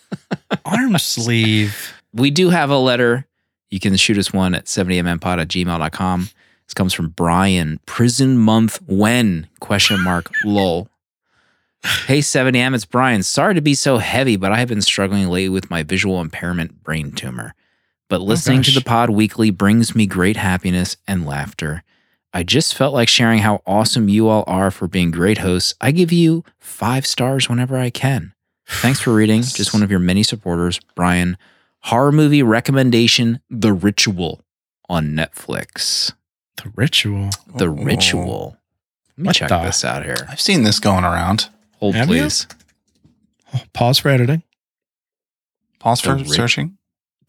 [0.64, 1.94] arm sleeve.
[2.12, 3.26] We do have a letter.
[3.70, 6.28] You can shoot us one at 70mmpod at gmail.com.
[6.66, 7.80] This comes from Brian.
[7.86, 9.48] Prison month when?
[9.60, 10.30] Question mark.
[10.44, 10.88] Lol.
[12.06, 13.22] Hey 70M, it's Brian.
[13.22, 16.82] Sorry to be so heavy, but I have been struggling lately with my visual impairment
[16.82, 17.54] brain tumor.
[18.10, 21.82] But listening to the pod weekly brings me great happiness and laughter.
[22.32, 25.74] I just felt like sharing how awesome you all are for being great hosts.
[25.80, 28.32] I give you five stars whenever I can.
[28.66, 29.42] Thanks for reading.
[29.42, 31.36] Just one of your many supporters, Brian.
[31.84, 34.42] Horror movie recommendation The Ritual
[34.88, 36.12] on Netflix.
[36.62, 37.30] The ritual.
[37.56, 37.68] The.
[37.70, 38.56] Ritual.
[39.16, 40.26] Let me What check the- this out here.
[40.28, 41.48] I've seen this going around.
[41.78, 42.46] Hold, Have please.
[43.54, 44.42] Oh, pause for editing.
[45.78, 46.76] Pause for The Ri- searching.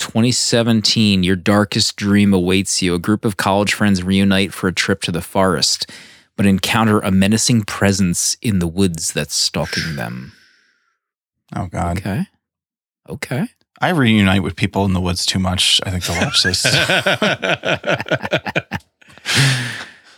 [0.02, 2.96] 2017, your darkest dream awaits you.
[2.96, 5.90] A group of college friends reunite for a trip to the forest,
[6.36, 10.34] but encounter a menacing presence in the woods that's stalking them.
[11.56, 12.26] Oh God, Okay.
[13.08, 13.48] Okay.
[13.80, 15.80] I reunite with people in the woods too much.
[15.86, 16.64] I think to watch this.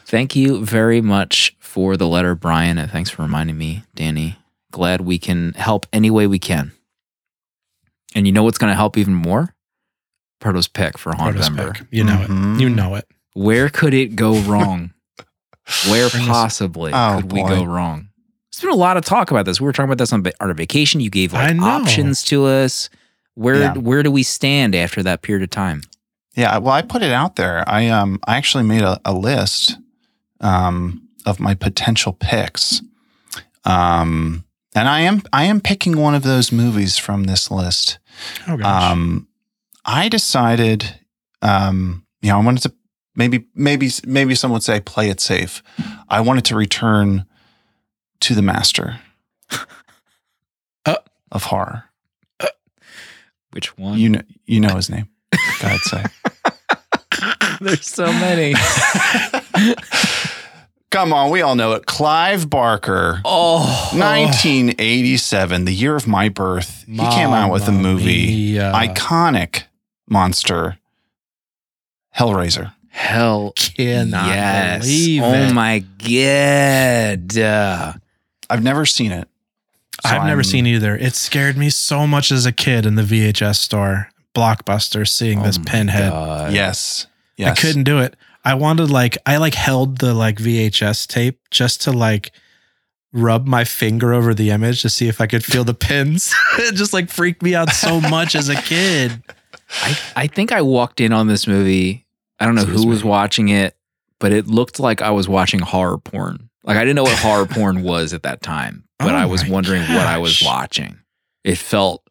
[0.05, 4.37] Thank you very much for the letter, Brian, and thanks for reminding me, Danny.
[4.71, 6.71] Glad we can help any way we can.
[8.13, 9.55] And you know what's going to help even more?
[10.43, 11.77] Proto's pick for Proto's Hauntvember.
[11.77, 11.87] pick.
[11.91, 12.55] You know Mhm.
[12.57, 12.61] it.
[12.61, 13.07] You know it.
[13.33, 14.91] Where could it go wrong?
[15.89, 17.47] Where Bring us- possibly Oh, could we boy.
[17.49, 18.09] go wrong?
[18.51, 19.59] There's been a lot of talk about this.
[19.61, 20.99] We were talking about this on Va- Art of Vacation.
[21.01, 21.63] You gave I like know.
[21.63, 22.89] options to us.
[23.35, 23.73] Where Yeah.
[23.73, 25.81] where do we stand after that period of time?
[26.35, 27.63] Yeah, well, I put it out there.
[27.67, 29.77] I um, I actually made a, a list
[30.41, 32.81] um, of my potential picks,
[33.65, 34.43] um,
[34.75, 37.99] and I am I am picking one of those movies from this list.
[38.47, 38.91] Oh gosh.
[38.91, 39.27] Um,
[39.85, 40.99] I decided,
[41.41, 42.73] um, you know, I wanted to
[43.15, 45.61] maybe maybe maybe some would say play it safe.
[46.09, 47.25] I wanted to return
[48.21, 48.99] to the master
[50.85, 50.95] Uh.
[51.31, 51.85] of horror.
[53.51, 53.99] Which one?
[53.99, 55.07] You know, you know his name.
[55.83, 56.03] Say.
[57.61, 58.53] There's so many.
[60.91, 61.85] Come on, we all know it.
[61.87, 63.21] Clive Barker.
[63.25, 66.83] oh, 1987, the year of my birth.
[66.87, 68.71] He came out with a movie, mia.
[68.73, 69.63] iconic
[70.07, 70.77] monster,
[72.17, 72.73] Hellraiser.
[72.89, 74.81] hell cannot yes.
[74.81, 75.53] believe oh it.
[75.53, 77.37] my god.
[77.37, 77.93] Uh,
[78.49, 79.27] I've never seen it.
[80.05, 80.95] so I've never I'm- seen either.
[80.95, 85.57] It scared me so much as a kid in the VHS store, Blockbuster, seeing this
[85.57, 86.11] oh my pinhead.
[86.11, 86.53] God.
[86.53, 87.57] Yes, yes.
[87.57, 88.15] I couldn't do it.
[88.45, 92.31] I wanted like I like held the like VHS tape just to like
[93.13, 96.33] rub my finger over the image to see if I could feel the pins.
[96.59, 99.23] it just like freaked me out so much as a kid.
[99.81, 102.05] I, I think I walked in on this movie.
[102.39, 103.09] I don't know Excuse who was me.
[103.09, 103.75] watching it,
[104.19, 106.49] but it looked like I was watching horror porn.
[106.63, 109.45] Like I didn't know what horror porn was at that time, but Oh I was
[109.45, 110.99] wondering what I was watching.
[111.43, 112.03] It felt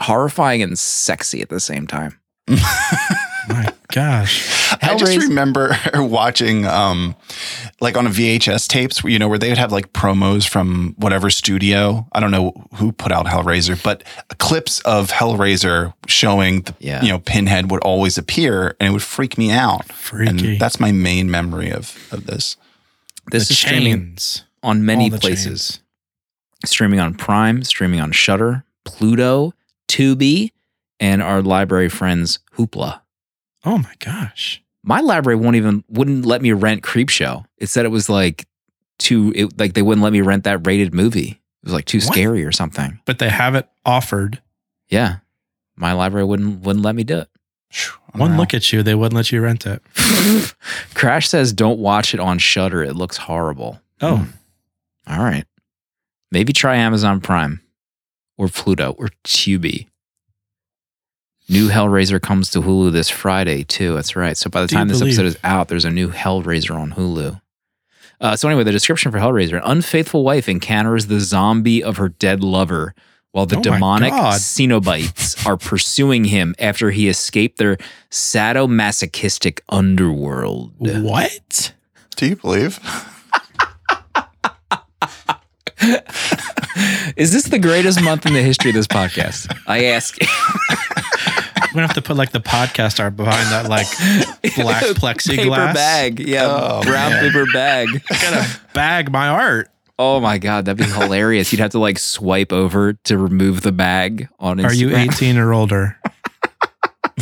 [0.00, 2.18] horrifying and sexy at the same time.
[2.48, 4.69] My gosh.
[4.90, 7.16] I just remember watching, um,
[7.80, 10.94] like on a VHS tapes, where you know where they would have like promos from
[10.98, 12.06] whatever studio.
[12.12, 14.04] I don't know who put out Hellraiser, but
[14.38, 17.02] clips of Hellraiser showing the Yeah.
[17.02, 19.92] you know Pinhead would always appear, and it would freak me out.
[19.92, 20.52] Freaky.
[20.52, 22.56] And that's my main memory of of this.
[23.30, 24.16] This the is streaming
[24.62, 25.70] on many places.
[25.76, 25.80] chains.
[26.66, 29.54] Streaming on Prime, streaming on Shudder, Pluto,
[29.88, 30.50] Tubi,
[30.98, 33.00] and our library friends Hoopla.
[33.64, 34.62] Oh my gosh.
[34.90, 37.44] My library won't even wouldn't let me rent Creepshow.
[37.58, 38.46] It said it was like
[38.98, 41.40] too it, like they wouldn't let me rent that rated movie.
[41.62, 42.06] It was like too What?
[42.12, 42.98] scary or something.
[43.04, 44.42] But they have it offered.
[44.88, 45.18] Yeah,
[45.76, 47.28] my library wouldn't wouldn't let me do it.
[48.14, 49.80] One look at you, they wouldn't let you rent it.
[50.94, 52.82] Crash says don't watch it on Shudder.
[52.82, 53.80] It looks horrible.
[54.00, 54.30] Oh, hmm.
[55.06, 55.44] All right,
[56.32, 57.60] maybe try Amazon Prime
[58.36, 59.86] or Pluto or Tubi.
[61.50, 63.94] New Hellraiser comes to Hulu this Friday too.
[63.94, 64.36] That's right.
[64.36, 65.14] So by the Do time this believe?
[65.14, 67.40] episode is out, there's a new Hellraiser on Hulu.
[68.20, 72.08] Uh, so anyway, the description for Hellraiser: An unfaithful wife encounters the zombie of her
[72.08, 72.94] dead lover,
[73.32, 74.34] while the Oh demonic God.
[74.40, 77.78] Cenobites are pursuing him after he escaped their
[78.10, 80.72] sadomasochistic underworld.
[80.78, 81.72] What?
[82.16, 82.78] Do you believe?
[87.16, 89.54] Is this the greatest month in the history of this podcast?
[89.66, 90.16] I ask.
[90.20, 93.86] We're gonna have to put like the podcast art behind that like
[94.56, 95.36] black plexiglass.
[95.36, 97.22] paper bag, yeah, Oh, brown man.
[97.22, 97.88] paper bag.
[98.08, 99.68] Gotta bag my art.
[99.98, 101.52] Oh my god, that'd be hilarious.
[101.52, 104.64] You'd have to like swipe over to remove the bag on Instagram.
[104.66, 105.96] Are you 18 or older?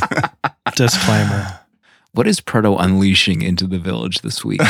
[0.76, 1.59] Disclaimer.
[2.12, 4.61] What is Proto unleashing into the village this week?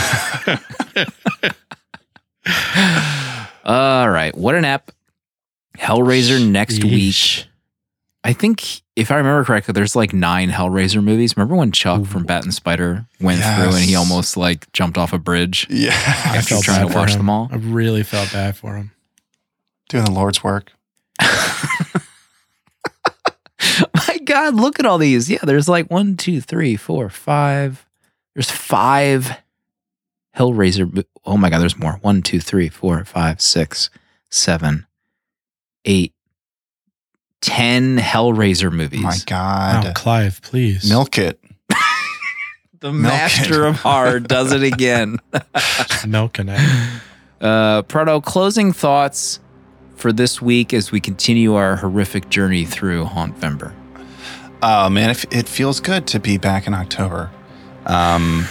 [3.69, 4.91] All right, what an app.
[5.79, 7.45] Hellraiser next week.
[8.25, 11.37] I think if I remember correctly, there's like nine Hellraiser movies.
[11.37, 15.13] Remember when Chuck from Bat and Spider went through and he almost like jumped off
[15.13, 15.67] a bridge?
[15.71, 15.91] Yeah.
[15.93, 17.19] I After felt trying bad to for watch him.
[17.19, 17.49] them all?
[17.53, 18.91] I really felt bad for him.
[19.89, 20.73] Doing the Lord's work.
[21.21, 21.29] My
[24.25, 25.31] God, look at all these.
[25.31, 27.87] Yeah, there's like one, two, three, four, five.
[28.35, 29.37] There's five
[30.37, 31.05] Hellraiser.
[31.29, 31.99] Mo- Oh my God, there's more.
[32.03, 33.91] One, two, three, four, five, six,
[34.31, 34.87] seven,
[35.85, 36.13] eight,
[37.41, 39.03] ten Hellraiser movies.
[39.03, 39.95] My Oh, God.
[39.95, 40.89] Clive, please.
[40.89, 41.41] Milk it.
[42.81, 43.69] the Milk master it.
[43.71, 45.19] of horror does it again.
[46.07, 47.01] Milking it.
[47.41, 49.39] Uh, Proto, closing thoughts
[49.97, 53.73] for this week as we continue our horrific journey through Hauntvember.
[54.63, 57.31] Oh man, it, it feels good to be back in October.
[57.87, 58.45] Um,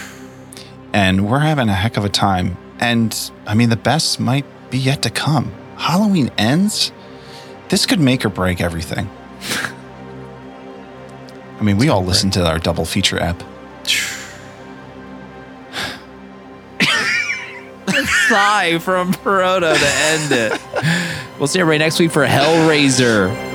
[0.94, 2.56] and we're having a heck of a time.
[2.80, 5.52] And I mean, the best might be yet to come.
[5.76, 6.92] Halloween ends.
[7.68, 9.10] This could make or break everything.
[11.58, 13.42] I mean, we all listen to our double feature app.
[18.28, 20.60] sigh from Proto to end it.
[21.38, 23.47] We'll see everybody next week for Hellraiser.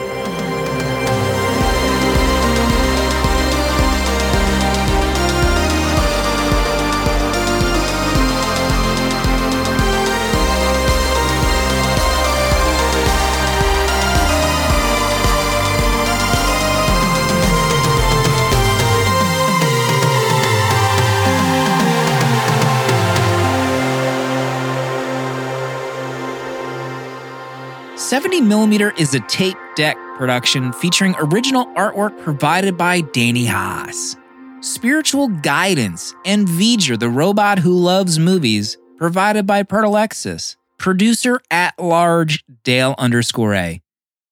[28.13, 34.15] Seventy millimeter is a tape deck production featuring original artwork provided by Danny Haas.
[34.59, 40.57] Spiritual guidance and V'ger, the robot who loves movies, provided by Pertalexis.
[40.77, 43.81] Producer at large Dale underscore A.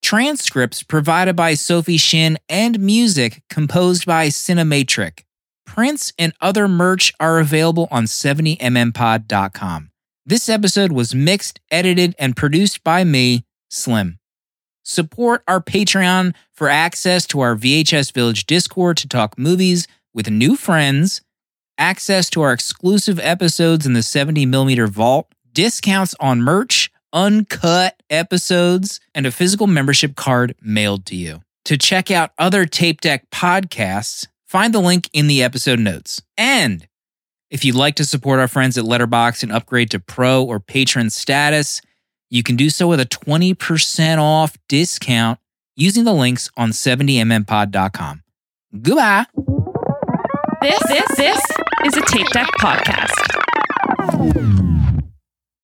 [0.03, 5.23] Transcripts provided by Sophie Shin and music composed by Cinematric.
[5.65, 9.89] Prints and other merch are available on 70mmpod.com.
[10.23, 14.19] This episode was mixed, edited, and produced by me, Slim.
[14.83, 20.55] Support our Patreon for access to our VHS Village Discord to talk movies with new
[20.55, 21.21] friends,
[21.77, 29.25] access to our exclusive episodes in the 70mm vault, discounts on merch, uncut episodes, and
[29.25, 31.41] a physical membership card mailed to you.
[31.65, 36.21] To check out other Tape Deck podcasts, find the link in the episode notes.
[36.37, 36.87] And
[37.49, 41.09] if you'd like to support our friends at Letterboxd and upgrade to pro or patron
[41.09, 41.81] status,
[42.31, 45.37] you can do so with a 20% off discount
[45.75, 48.23] using the links on 70mmpod.com.
[48.81, 49.25] Goodbye.
[50.61, 51.41] This, this, this
[51.85, 53.31] is a Tape Deck podcast.